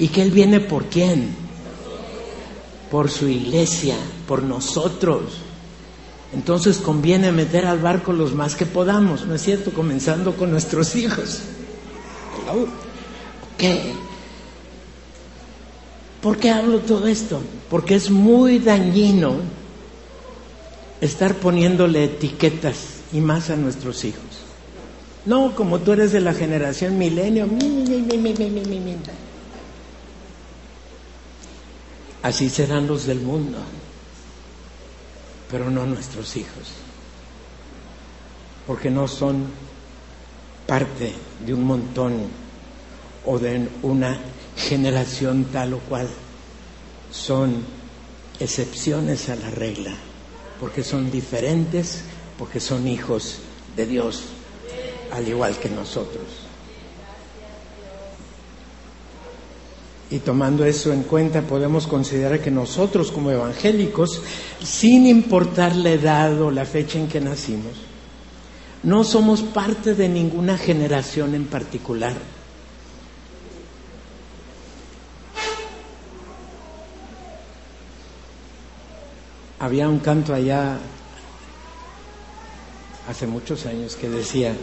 ¿Y 0.00 0.08
que 0.08 0.22
Él 0.22 0.32
viene 0.32 0.58
por 0.58 0.86
quién? 0.86 1.36
Por 2.90 3.10
su 3.10 3.28
iglesia, 3.28 3.96
por 4.26 4.42
nosotros. 4.42 5.22
Entonces 6.32 6.78
conviene 6.78 7.32
meter 7.32 7.66
al 7.66 7.78
barco 7.78 8.12
los 8.12 8.34
más 8.34 8.54
que 8.54 8.66
podamos, 8.66 9.26
¿no 9.26 9.34
es 9.34 9.42
cierto? 9.42 9.72
Comenzando 9.72 10.36
con 10.36 10.50
nuestros 10.50 10.94
hijos. 10.96 11.40
¿Qué? 13.58 13.92
¿Por 16.20 16.36
qué 16.36 16.50
hablo 16.50 16.80
todo 16.80 17.06
esto? 17.06 17.40
Porque 17.68 17.94
es 17.94 18.10
muy 18.10 18.58
dañino 18.58 19.36
estar 21.00 21.34
poniéndole 21.36 22.04
etiquetas 22.04 22.76
y 23.12 23.20
más 23.20 23.50
a 23.50 23.56
nuestros 23.56 24.04
hijos. 24.04 24.22
No, 25.26 25.54
como 25.54 25.80
tú 25.80 25.92
eres 25.92 26.12
de 26.12 26.20
la 26.20 26.32
generación 26.32 26.98
milenio, 26.98 27.46
así 32.22 32.48
serán 32.48 32.86
los 32.86 33.06
del 33.06 33.20
mundo, 33.20 33.58
pero 35.50 35.70
no 35.70 35.86
nuestros 35.86 36.36
hijos, 36.36 36.68
porque 38.66 38.90
no 38.90 39.08
son 39.08 39.46
parte 40.66 41.12
de 41.44 41.54
un 41.54 41.64
montón 41.64 42.28
o 43.26 43.38
de 43.38 43.68
una 43.82 44.18
generación 44.56 45.44
tal 45.46 45.74
o 45.74 45.78
cual, 45.80 46.08
son 47.10 47.64
excepciones 48.38 49.28
a 49.28 49.36
la 49.36 49.50
regla 49.50 49.92
porque 50.60 50.84
son 50.84 51.10
diferentes, 51.10 52.02
porque 52.38 52.60
son 52.60 52.86
hijos 52.86 53.38
de 53.74 53.86
Dios, 53.86 54.24
al 55.10 55.26
igual 55.26 55.58
que 55.58 55.70
nosotros. 55.70 56.49
Y 60.10 60.18
tomando 60.18 60.64
eso 60.64 60.92
en 60.92 61.04
cuenta, 61.04 61.42
podemos 61.42 61.86
considerar 61.86 62.40
que 62.40 62.50
nosotros 62.50 63.12
como 63.12 63.30
evangélicos, 63.30 64.20
sin 64.60 65.06
importar 65.06 65.76
la 65.76 65.90
edad 65.90 66.40
o 66.42 66.50
la 66.50 66.64
fecha 66.64 66.98
en 66.98 67.06
que 67.06 67.20
nacimos, 67.20 67.74
no 68.82 69.04
somos 69.04 69.42
parte 69.42 69.94
de 69.94 70.08
ninguna 70.08 70.58
generación 70.58 71.36
en 71.36 71.46
particular. 71.46 72.14
Había 79.60 79.88
un 79.88 79.98
canto 79.98 80.34
allá 80.34 80.78
hace 83.08 83.26
muchos 83.26 83.66
años 83.66 83.94
que 83.94 84.08
decía, 84.08 84.54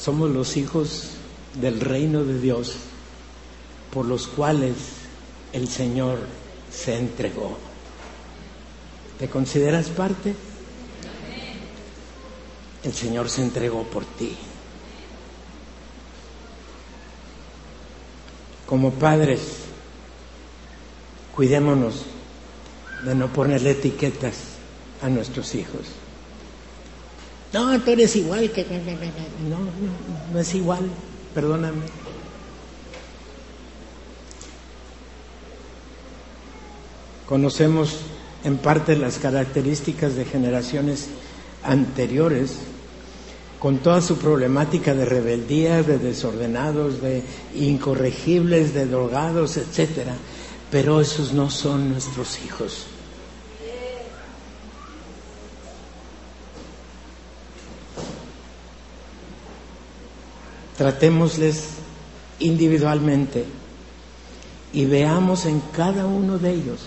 somos 0.00 0.30
los 0.30 0.56
hijos 0.56 1.10
del 1.60 1.80
reino 1.80 2.24
de 2.24 2.40
Dios 2.40 2.76
por 3.92 4.06
los 4.06 4.28
cuales 4.28 4.74
el 5.52 5.68
Señor 5.68 6.18
se 6.72 6.96
entregó. 6.96 7.58
¿Te 9.18 9.28
consideras 9.28 9.88
parte? 9.88 10.34
El 12.82 12.94
Señor 12.94 13.28
se 13.28 13.42
entregó 13.42 13.82
por 13.82 14.06
ti. 14.06 14.36
Como 18.64 18.92
padres, 18.92 19.40
cuidémonos 21.34 22.04
de 23.04 23.14
no 23.14 23.30
ponerle 23.32 23.72
etiquetas 23.72 24.36
a 25.02 25.08
nuestros 25.08 25.54
hijos. 25.54 25.82
No, 27.52 27.80
tú 27.80 27.90
eres 27.90 28.14
igual 28.16 28.50
que... 28.52 28.64
No, 29.48 29.58
no, 29.58 29.70
no 30.32 30.38
es 30.38 30.54
igual, 30.54 30.88
perdóname. 31.34 31.82
Conocemos 37.26 37.98
en 38.44 38.58
parte 38.58 38.96
las 38.96 39.18
características 39.18 40.14
de 40.14 40.24
generaciones 40.24 41.08
anteriores, 41.62 42.56
con 43.58 43.78
toda 43.78 44.00
su 44.00 44.16
problemática 44.16 44.94
de 44.94 45.04
rebeldía, 45.04 45.82
de 45.82 45.98
desordenados, 45.98 47.02
de 47.02 47.22
incorregibles, 47.54 48.74
de 48.74 48.86
drogados, 48.86 49.56
etcétera 49.56 50.14
pero 50.70 51.00
esos 51.00 51.32
no 51.32 51.50
son 51.50 51.90
nuestros 51.90 52.38
hijos. 52.44 52.86
Tratémosles 60.80 61.64
individualmente 62.38 63.44
y 64.72 64.86
veamos 64.86 65.44
en 65.44 65.60
cada 65.76 66.06
uno 66.06 66.38
de 66.38 66.54
ellos 66.54 66.80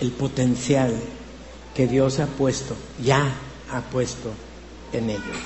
el 0.00 0.10
potencial 0.10 0.92
que 1.72 1.86
Dios 1.86 2.18
ha 2.18 2.26
puesto, 2.26 2.74
ya 3.00 3.32
ha 3.70 3.80
puesto 3.82 4.32
en 4.92 5.10
ellos. 5.10 5.36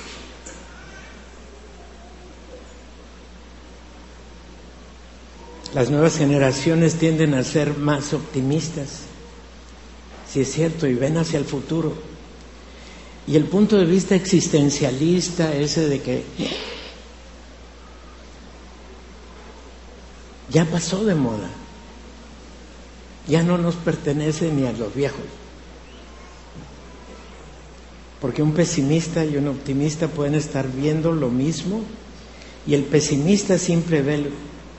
Las 5.75 5.91
nuevas 5.91 6.17
generaciones 6.17 6.95
tienden 6.95 7.35
a 7.35 7.43
ser 7.43 7.77
más 7.77 8.15
optimistas, 8.15 9.01
si 10.27 10.41
es 10.41 10.51
cierto, 10.51 10.87
y 10.87 10.95
ven 10.95 11.17
hacia 11.17 11.37
el 11.37 11.45
futuro. 11.45 11.93
Y 13.27 13.35
el 13.35 13.43
punto 13.43 13.77
de 13.77 13.85
vista 13.85 14.15
existencialista, 14.15 15.55
ese 15.55 15.87
de 15.87 16.01
que 16.01 16.23
ya 20.53 20.65
pasó 20.65 21.03
de 21.03 21.15
moda, 21.15 21.49
ya 23.27 23.43
no 23.43 23.57
nos 23.57 23.75
pertenece 23.75 24.51
ni 24.51 24.65
a 24.65 24.71
los 24.71 24.93
viejos. 24.93 25.25
Porque 28.21 28.41
un 28.41 28.53
pesimista 28.53 29.25
y 29.25 29.35
un 29.35 29.49
optimista 29.49 30.07
pueden 30.07 30.35
estar 30.35 30.71
viendo 30.71 31.11
lo 31.11 31.29
mismo 31.29 31.81
y 32.65 32.73
el 32.73 32.83
pesimista 32.83 33.55
ve 33.57 34.31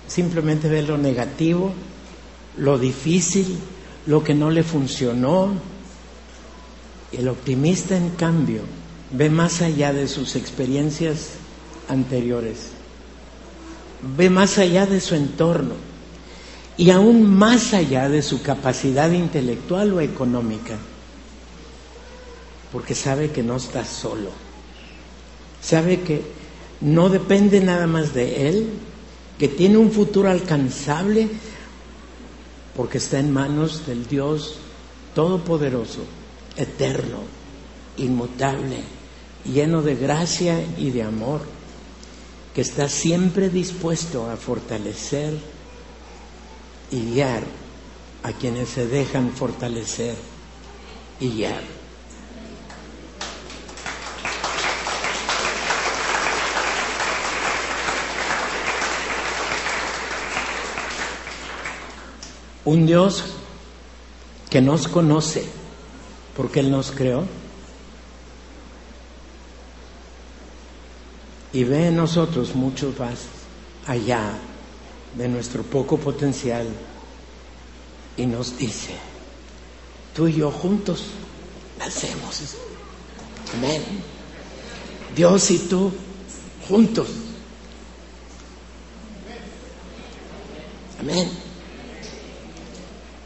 simplemente 0.08 0.68
ve 0.68 0.82
lo 0.82 0.96
negativo, 0.96 1.72
lo 2.56 2.78
difícil, 2.78 3.58
lo 4.06 4.22
que 4.24 4.34
no 4.34 4.50
le 4.50 4.62
funcionó. 4.62 5.52
El 7.12 7.28
optimista, 7.28 7.96
en 7.96 8.10
cambio, 8.10 8.62
ve 9.12 9.28
más 9.28 9.60
allá 9.60 9.92
de 9.92 10.08
sus 10.08 10.36
experiencias 10.36 11.30
anteriores, 11.88 12.70
ve 14.16 14.30
más 14.30 14.58
allá 14.58 14.86
de 14.86 15.00
su 15.00 15.14
entorno 15.14 15.74
y 16.76 16.90
aún 16.90 17.24
más 17.28 17.72
allá 17.74 18.08
de 18.08 18.22
su 18.22 18.42
capacidad 18.42 19.10
intelectual 19.10 19.92
o 19.92 20.00
económica. 20.00 20.76
porque 22.74 22.96
sabe 22.96 23.30
que 23.30 23.44
no 23.44 23.54
está 23.54 23.84
solo. 23.84 24.30
Sabe 25.62 26.00
que 26.00 26.22
no 26.80 27.08
depende 27.08 27.60
nada 27.60 27.86
más 27.86 28.12
de 28.12 28.48
Él, 28.48 28.66
que 29.38 29.46
tiene 29.46 29.78
un 29.78 29.92
futuro 29.92 30.28
alcanzable, 30.28 31.28
porque 32.74 32.98
está 32.98 33.20
en 33.20 33.32
manos 33.32 33.86
del 33.86 34.08
Dios 34.08 34.56
Todopoderoso, 35.14 36.00
eterno, 36.56 37.18
inmutable, 37.96 38.78
lleno 39.44 39.80
de 39.80 39.94
gracia 39.94 40.60
y 40.76 40.90
de 40.90 41.04
amor, 41.04 41.42
que 42.54 42.60
está 42.60 42.88
siempre 42.88 43.50
dispuesto 43.50 44.30
a 44.30 44.36
fortalecer 44.36 45.34
y 46.90 47.00
guiar 47.00 47.42
a 48.22 48.32
quienes 48.32 48.68
se 48.68 48.86
dejan 48.86 49.32
fortalecer 49.32 50.14
y 51.18 51.30
guiar. 51.30 51.62
Un 62.64 62.86
Dios 62.86 63.24
que 64.48 64.62
nos 64.62 64.86
conoce 64.86 65.44
porque 66.36 66.60
Él 66.60 66.70
nos 66.70 66.92
creó 66.92 67.26
y 71.54 71.62
ve 71.62 71.86
en 71.86 71.96
nosotros 71.96 72.56
mucho 72.56 72.92
más 72.98 73.20
allá 73.86 74.32
de 75.16 75.28
nuestro 75.28 75.62
poco 75.62 75.96
potencial 75.96 76.66
y 78.16 78.26
nos 78.26 78.58
dice, 78.58 78.94
tú 80.14 80.26
y 80.26 80.34
yo 80.34 80.50
juntos 80.50 81.04
hacemos. 81.80 82.56
Amén. 83.56 83.82
Dios 85.14 85.48
y 85.52 85.58
tú 85.60 85.92
juntos. 86.68 87.08
Amén. 90.98 91.30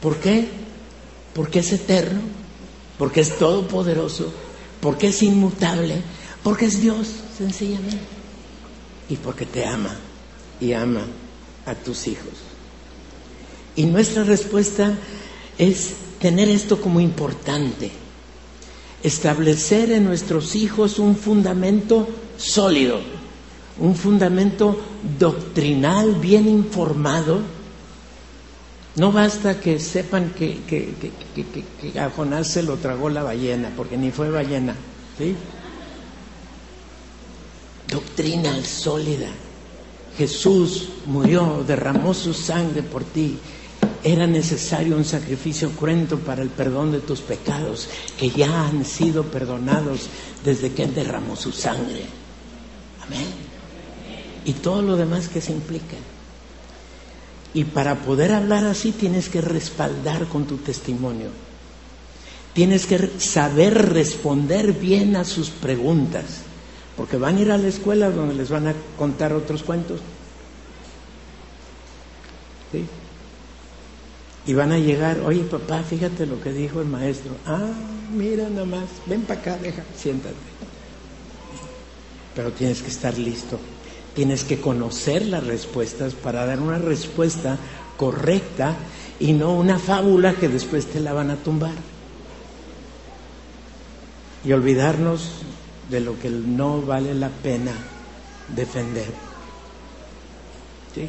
¿Por 0.03 0.19
qué? 0.19 0.49
Porque 1.33 1.61
es 1.61 1.73
eterno, 1.73 2.21
porque 2.99 3.23
es 3.23 3.39
todopoderoso, 3.39 4.31
porque 4.83 5.09
es 5.09 5.23
inmutable, 5.23 6.03
porque 6.43 6.67
es 6.67 6.83
Dios, 6.83 7.09
sencillamente. 7.39 8.18
Y 9.09 9.17
porque 9.17 9.47
te 9.47 9.65
ama 9.65 9.97
y 10.61 10.73
ama 10.73 11.03
a 11.67 11.75
tus 11.75 12.07
hijos. 12.07 12.33
Y 13.77 13.85
nuestra 13.85 14.25
respuesta 14.25 14.95
es 15.57 15.95
tener 16.21 16.49
esto 16.49 16.81
como 16.81 17.01
importante, 17.01 17.91
establecer 19.03 19.93
en 19.93 20.05
nuestros 20.05 20.57
hijos 20.57 20.99
un 20.99 21.17
fundamento 21.17 22.09
sólido, 22.37 23.01
un 23.79 23.95
fundamento 23.95 24.81
doctrinal 25.19 26.17
bien 26.17 26.49
informado. 26.49 27.41
No 28.97 29.13
basta 29.13 29.61
que 29.61 29.79
sepan 29.79 30.31
que, 30.31 30.59
que, 30.67 32.01
a 32.01 32.11
Jonás 32.11 32.49
se 32.49 32.65
lo 32.65 32.77
tragó 32.79 33.11
la 33.11 33.23
ballena, 33.23 33.71
porque 33.77 33.97
ni 33.97 34.11
fue 34.11 34.29
ballena. 34.31 34.75
¿sí? 35.17 35.37
Doctrina 37.99 38.65
sólida. 38.65 39.27
Jesús 40.17 40.89
murió, 41.07 41.65
derramó 41.67 42.15
su 42.15 42.33
sangre 42.33 42.85
por 42.85 43.03
ti. 43.03 43.37
Era 44.05 44.25
necesario 44.25 44.97
un 44.97 45.05
sacrificio 45.05 45.71
cruento 45.71 46.21
para 46.21 46.43
el 46.43 46.49
perdón 46.49 46.93
de 46.93 47.01
tus 47.01 47.19
pecados, 47.19 47.89
que 48.17 48.31
ya 48.31 48.69
han 48.69 48.85
sido 48.85 49.25
perdonados 49.25 50.09
desde 50.45 50.71
que 50.71 50.85
Él 50.85 50.95
derramó 50.95 51.35
su 51.35 51.51
sangre. 51.51 52.05
Amén. 53.05 53.27
Y 54.45 54.53
todo 54.53 54.81
lo 54.81 54.97
demás 54.97 55.27
que 55.27 55.41
se 55.41 55.51
implica. 55.51 55.97
Y 57.53 57.65
para 57.65 57.97
poder 57.97 58.33
hablar 58.33 58.65
así 58.65 58.93
tienes 58.93 59.29
que 59.29 59.41
respaldar 59.41 60.29
con 60.29 60.45
tu 60.45 60.59
testimonio. 60.59 61.31
Tienes 62.53 62.87
que 62.87 63.11
saber 63.19 63.93
responder 63.93 64.73
bien 64.75 65.17
a 65.17 65.25
sus 65.25 65.51
preguntas 65.51 66.43
porque 66.99 67.17
van 67.17 67.37
a 67.37 67.41
ir 67.41 67.53
a 67.53 67.57
la 67.57 67.69
escuela 67.69 68.11
donde 68.11 68.35
les 68.35 68.51
van 68.51 68.67
a 68.67 68.75
contar 68.99 69.33
otros 69.33 69.63
cuentos. 69.63 70.01
¿Sí? 72.73 72.85
Y 74.47 74.55
van 74.55 74.73
a 74.73 74.79
llegar, 74.79 75.21
oye 75.21 75.43
papá, 75.45 75.85
fíjate 75.85 76.27
lo 76.27 76.41
que 76.41 76.53
dijo 76.53 76.81
el 76.81 76.89
maestro. 76.89 77.31
Ah, 77.47 77.71
mira 78.13 78.49
nada 78.49 78.67
más, 78.67 78.89
ven 79.07 79.23
para 79.23 79.41
acá, 79.41 79.59
deja, 79.59 79.85
siéntate. 79.97 80.35
Pero 82.35 82.51
tienes 82.51 82.83
que 82.83 82.89
estar 82.89 83.17
listo, 83.17 83.61
tienes 84.15 84.43
que 84.43 84.61
conocer 84.61 85.25
las 85.25 85.47
respuestas 85.47 86.15
para 86.15 86.47
dar 86.47 86.59
una 86.59 86.79
respuesta 86.79 87.59
correcta 87.97 88.75
y 89.21 89.35
no 89.35 89.55
una 89.55 89.79
fábula 89.79 90.35
que 90.35 90.49
después 90.49 90.87
te 90.87 90.99
la 90.99 91.13
van 91.13 91.31
a 91.31 91.37
tumbar. 91.37 91.77
Y 94.45 94.53
olvidarnos 94.53 95.45
de 95.89 96.01
lo 96.01 96.19
que 96.19 96.31
no 96.31 96.83
vale 96.83 97.15
la 97.15 97.29
pena 97.29 97.73
defender. 98.55 99.09
¿Sí? 100.95 101.09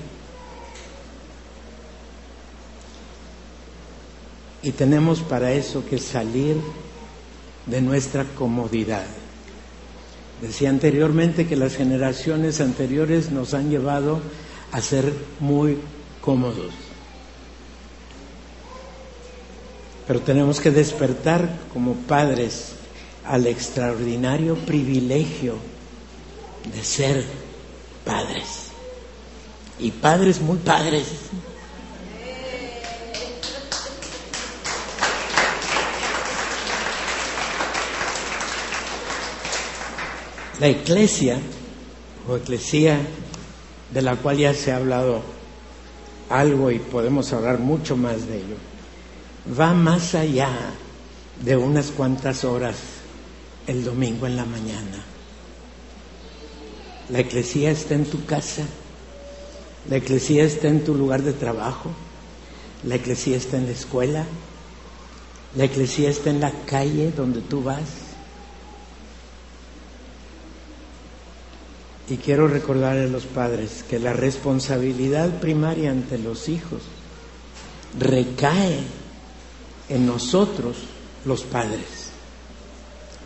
Y 4.61 4.71
tenemos 4.71 5.21
para 5.21 5.51
eso 5.53 5.85
que 5.85 5.97
salir 5.97 6.57
de 7.65 7.81
nuestra 7.81 8.25
comodidad. 8.25 9.05
Decía 10.41 10.69
anteriormente 10.69 11.47
que 11.47 11.55
las 11.55 11.75
generaciones 11.75 12.61
anteriores 12.61 13.31
nos 13.31 13.53
han 13.53 13.69
llevado 13.69 14.21
a 14.71 14.81
ser 14.81 15.13
muy 15.39 15.77
cómodos. 16.21 16.73
Pero 20.07 20.21
tenemos 20.21 20.59
que 20.59 20.71
despertar 20.71 21.59
como 21.71 21.93
padres 21.93 22.73
al 23.29 23.45
extraordinario 23.45 24.55
privilegio 24.55 25.53
de 26.73 26.83
ser 26.83 27.23
padres. 28.03 28.69
Y 29.77 29.91
padres 29.91 30.41
muy 30.41 30.57
padres. 30.57 31.05
La 40.59 40.67
iglesia 40.67 41.37
o 42.27 42.35
eclesía 42.35 42.99
de 43.93 44.01
la 44.01 44.15
cual 44.15 44.37
ya 44.37 44.55
se 44.55 44.71
ha 44.71 44.77
hablado 44.77 45.21
algo 46.31 46.71
y 46.71 46.79
podemos 46.79 47.31
hablar 47.31 47.59
mucho 47.59 47.95
más 47.95 48.27
de 48.27 48.37
ello, 48.37 48.57
va 49.57 49.73
más 49.73 50.15
allá 50.15 50.49
de 51.43 51.55
unas 51.55 51.91
cuantas 51.91 52.43
horas 52.43 52.98
el 53.69 53.83
domingo 53.83 54.25
en 54.25 54.35
la 54.35 54.45
mañana. 54.45 55.03
La 57.09 57.19
eclesía 57.19 57.69
está 57.69 57.93
en 57.93 58.05
tu 58.05 58.25
casa, 58.25 58.63
la 59.89 59.97
eclesía 59.97 60.43
está 60.43 60.67
en 60.67 60.83
tu 60.83 60.95
lugar 60.95 61.21
de 61.21 61.33
trabajo, 61.33 61.91
la 62.83 62.95
eclesía 62.95 63.37
está 63.37 63.57
en 63.57 63.67
la 63.67 63.71
escuela, 63.71 64.25
la 65.55 65.65
eclesía 65.65 66.09
está 66.09 66.31
en 66.31 66.39
la 66.39 66.51
calle 66.65 67.11
donde 67.15 67.41
tú 67.41 67.63
vas. 67.63 68.07
Y 72.09 72.17
quiero 72.17 72.47
recordar 72.47 72.97
a 72.97 73.05
los 73.05 73.25
padres 73.25 73.85
que 73.87 73.99
la 73.99 74.13
responsabilidad 74.13 75.39
primaria 75.39 75.91
ante 75.91 76.17
los 76.17 76.49
hijos 76.49 76.81
recae 77.99 78.79
en 79.89 80.07
nosotros 80.07 80.77
los 81.25 81.43
padres. 81.43 82.08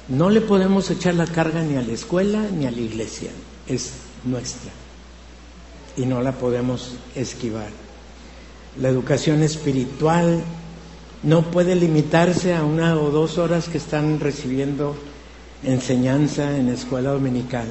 No 0.09 0.29
le 0.29 0.41
podemos 0.41 0.89
echar 0.91 1.15
la 1.15 1.25
carga 1.25 1.61
ni 1.61 1.77
a 1.77 1.81
la 1.81 1.93
escuela 1.93 2.45
ni 2.51 2.65
a 2.65 2.71
la 2.71 2.81
iglesia, 2.81 3.29
es 3.67 3.93
nuestra 4.25 4.71
y 5.95 6.05
no 6.05 6.21
la 6.21 6.33
podemos 6.33 6.95
esquivar. 7.15 7.69
La 8.81 8.89
educación 8.89 9.43
espiritual 9.43 10.43
no 11.21 11.43
puede 11.51 11.75
limitarse 11.75 12.53
a 12.53 12.63
una 12.63 12.99
o 12.99 13.11
dos 13.11 13.37
horas 13.37 13.69
que 13.69 13.77
están 13.77 14.19
recibiendo 14.19 14.95
enseñanza 15.63 16.57
en 16.57 16.69
escuela 16.69 17.11
dominical. 17.11 17.67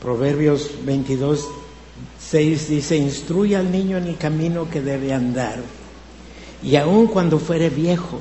Proverbios 0.00 0.70
22, 0.84 1.46
6 2.18 2.68
dice, 2.68 2.96
instruye 2.96 3.56
al 3.56 3.70
niño 3.70 3.98
en 3.98 4.08
el 4.08 4.16
camino 4.16 4.68
que 4.68 4.82
debe 4.82 5.12
andar, 5.12 5.60
y 6.62 6.76
aun 6.76 7.06
cuando 7.06 7.38
fuere 7.38 7.70
viejo, 7.70 8.20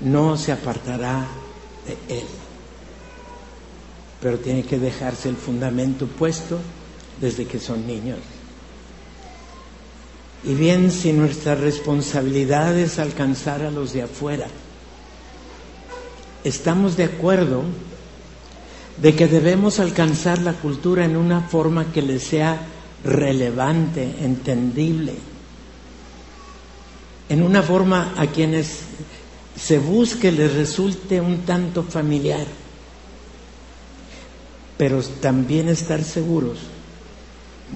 no 0.00 0.36
se 0.36 0.52
apartará 0.52 1.26
de 1.86 2.18
Él. 2.18 2.24
Pero 4.20 4.38
tiene 4.38 4.62
que 4.62 4.78
dejarse 4.78 5.28
el 5.28 5.36
fundamento 5.36 6.06
puesto 6.06 6.58
desde 7.20 7.46
que 7.46 7.58
son 7.58 7.86
niños. 7.86 8.18
Y 10.44 10.54
bien, 10.54 10.90
si 10.90 11.12
nuestra 11.12 11.54
responsabilidad 11.54 12.78
es 12.78 12.98
alcanzar 12.98 13.62
a 13.62 13.70
los 13.70 13.92
de 13.94 14.02
afuera, 14.02 14.46
estamos 16.44 16.96
de 16.96 17.04
acuerdo 17.04 17.62
de 18.98 19.14
que 19.16 19.26
debemos 19.26 19.80
alcanzar 19.80 20.38
la 20.38 20.52
cultura 20.52 21.04
en 21.04 21.16
una 21.16 21.40
forma 21.40 21.92
que 21.92 22.02
le 22.02 22.18
sea 22.18 22.60
relevante, 23.04 24.16
entendible, 24.20 25.14
en 27.28 27.42
una 27.42 27.62
forma 27.62 28.14
a 28.16 28.26
quienes 28.26 28.80
se 29.56 29.78
busque 29.78 30.32
les 30.32 30.52
resulte 30.52 31.20
un 31.20 31.42
tanto 31.42 31.82
familiar, 31.82 32.46
pero 34.76 35.00
también 35.20 35.68
estar 35.68 36.02
seguros 36.02 36.58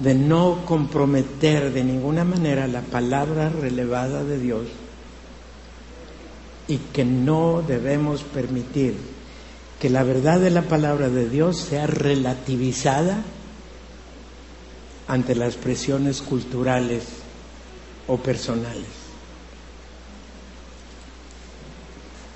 de 0.01 0.13
no 0.13 0.65
comprometer 0.65 1.73
de 1.73 1.83
ninguna 1.83 2.23
manera 2.23 2.67
la 2.67 2.81
palabra 2.81 3.49
relevada 3.49 4.23
de 4.23 4.39
Dios 4.39 4.65
y 6.67 6.77
que 6.93 7.03
no 7.03 7.63
debemos 7.67 8.23
permitir 8.23 8.95
que 9.79 9.89
la 9.89 10.03
verdad 10.03 10.39
de 10.39 10.51
la 10.51 10.63
palabra 10.63 11.09
de 11.09 11.29
Dios 11.29 11.57
sea 11.57 11.87
relativizada 11.87 13.23
ante 15.07 15.35
las 15.35 15.55
presiones 15.55 16.21
culturales 16.21 17.03
o 18.07 18.17
personales. 18.17 18.98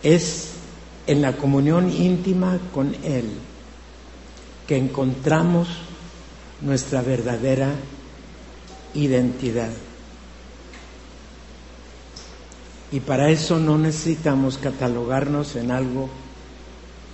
Es 0.03 0.49
en 1.07 1.21
la 1.21 1.37
comunión 1.37 1.91
íntima 1.91 2.59
con 2.73 2.93
Él 3.03 3.31
que 4.67 4.77
encontramos 4.77 5.67
nuestra 6.61 7.01
verdadera 7.01 7.73
identidad. 8.93 9.71
Y 12.91 12.99
para 12.99 13.29
eso 13.29 13.57
no 13.57 13.77
necesitamos 13.77 14.57
catalogarnos 14.57 15.55
en 15.55 15.71
algo 15.71 16.09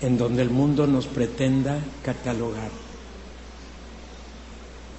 en 0.01 0.17
donde 0.17 0.41
el 0.41 0.49
mundo 0.49 0.87
nos 0.87 1.07
pretenda 1.07 1.79
catalogar. 2.03 2.69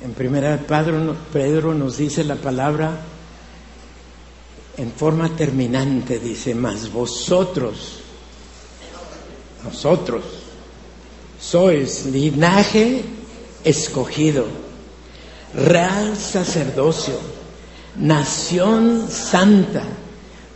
En 0.02 0.12
primera 0.14 0.58
Pedro, 0.58 1.74
nos 1.74 1.98
dice 1.98 2.24
la 2.24 2.36
palabra 2.36 2.98
en 4.80 4.90
forma 4.92 5.28
terminante, 5.36 6.18
dice, 6.18 6.54
mas 6.54 6.90
vosotros, 6.90 8.00
nosotros, 9.62 10.24
sois 11.38 12.06
linaje 12.06 13.02
escogido, 13.62 14.46
real 15.52 16.16
sacerdocio, 16.16 17.18
nación 17.96 19.06
santa, 19.10 19.84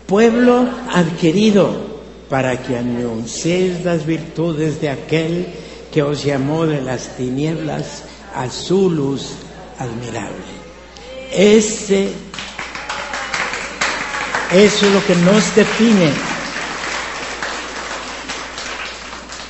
pueblo 0.06 0.70
adquirido, 0.88 2.00
para 2.30 2.62
que 2.62 2.78
anunciéis 2.78 3.84
las 3.84 4.06
virtudes 4.06 4.80
de 4.80 4.88
aquel 4.88 5.48
que 5.92 6.02
os 6.02 6.24
llamó 6.24 6.66
de 6.66 6.80
las 6.80 7.16
tinieblas 7.18 8.04
a 8.34 8.48
su 8.50 8.88
luz 8.88 9.32
admirable. 9.78 10.64
Ese, 11.30 12.10
eso 14.54 14.86
es 14.86 14.92
lo 14.92 15.04
que 15.04 15.16
nos 15.16 15.54
define, 15.56 16.12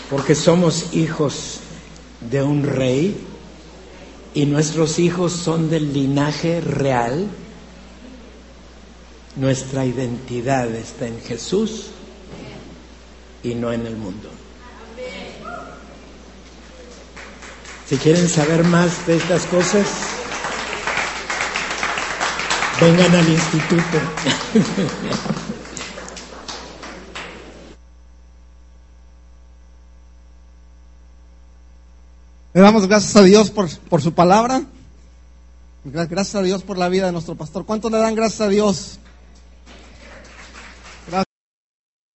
porque 0.08 0.34
somos 0.34 0.94
hijos 0.94 1.60
de 2.30 2.42
un 2.42 2.62
rey 2.62 3.14
y 4.32 4.46
nuestros 4.46 4.98
hijos 4.98 5.32
son 5.32 5.68
del 5.68 5.92
linaje 5.92 6.62
real, 6.62 7.28
nuestra 9.36 9.84
identidad 9.84 10.74
está 10.74 11.06
en 11.06 11.20
Jesús 11.20 11.88
y 13.42 13.54
no 13.54 13.72
en 13.72 13.86
el 13.86 13.96
mundo. 13.96 14.30
Si 17.86 17.98
quieren 17.98 18.26
saber 18.26 18.64
más 18.64 19.06
de 19.06 19.16
estas 19.16 19.44
cosas, 19.44 19.86
vengan 22.80 23.14
al 23.14 23.28
instituto. 23.28 23.98
Le 32.52 32.60
damos 32.60 32.86
gracias 32.86 33.16
a 33.16 33.22
Dios 33.22 33.50
por, 33.50 33.68
por 33.88 34.00
su 34.00 34.12
palabra. 34.12 34.62
Gracias 35.84 36.34
a 36.36 36.42
Dios 36.42 36.62
por 36.62 36.78
la 36.78 36.88
vida 36.88 37.06
de 37.06 37.12
nuestro 37.12 37.34
pastor. 37.34 37.66
¿Cuántos 37.66 37.90
le 37.90 37.98
dan 37.98 38.14
gracias 38.14 38.40
a 38.40 38.48
Dios 38.48 39.00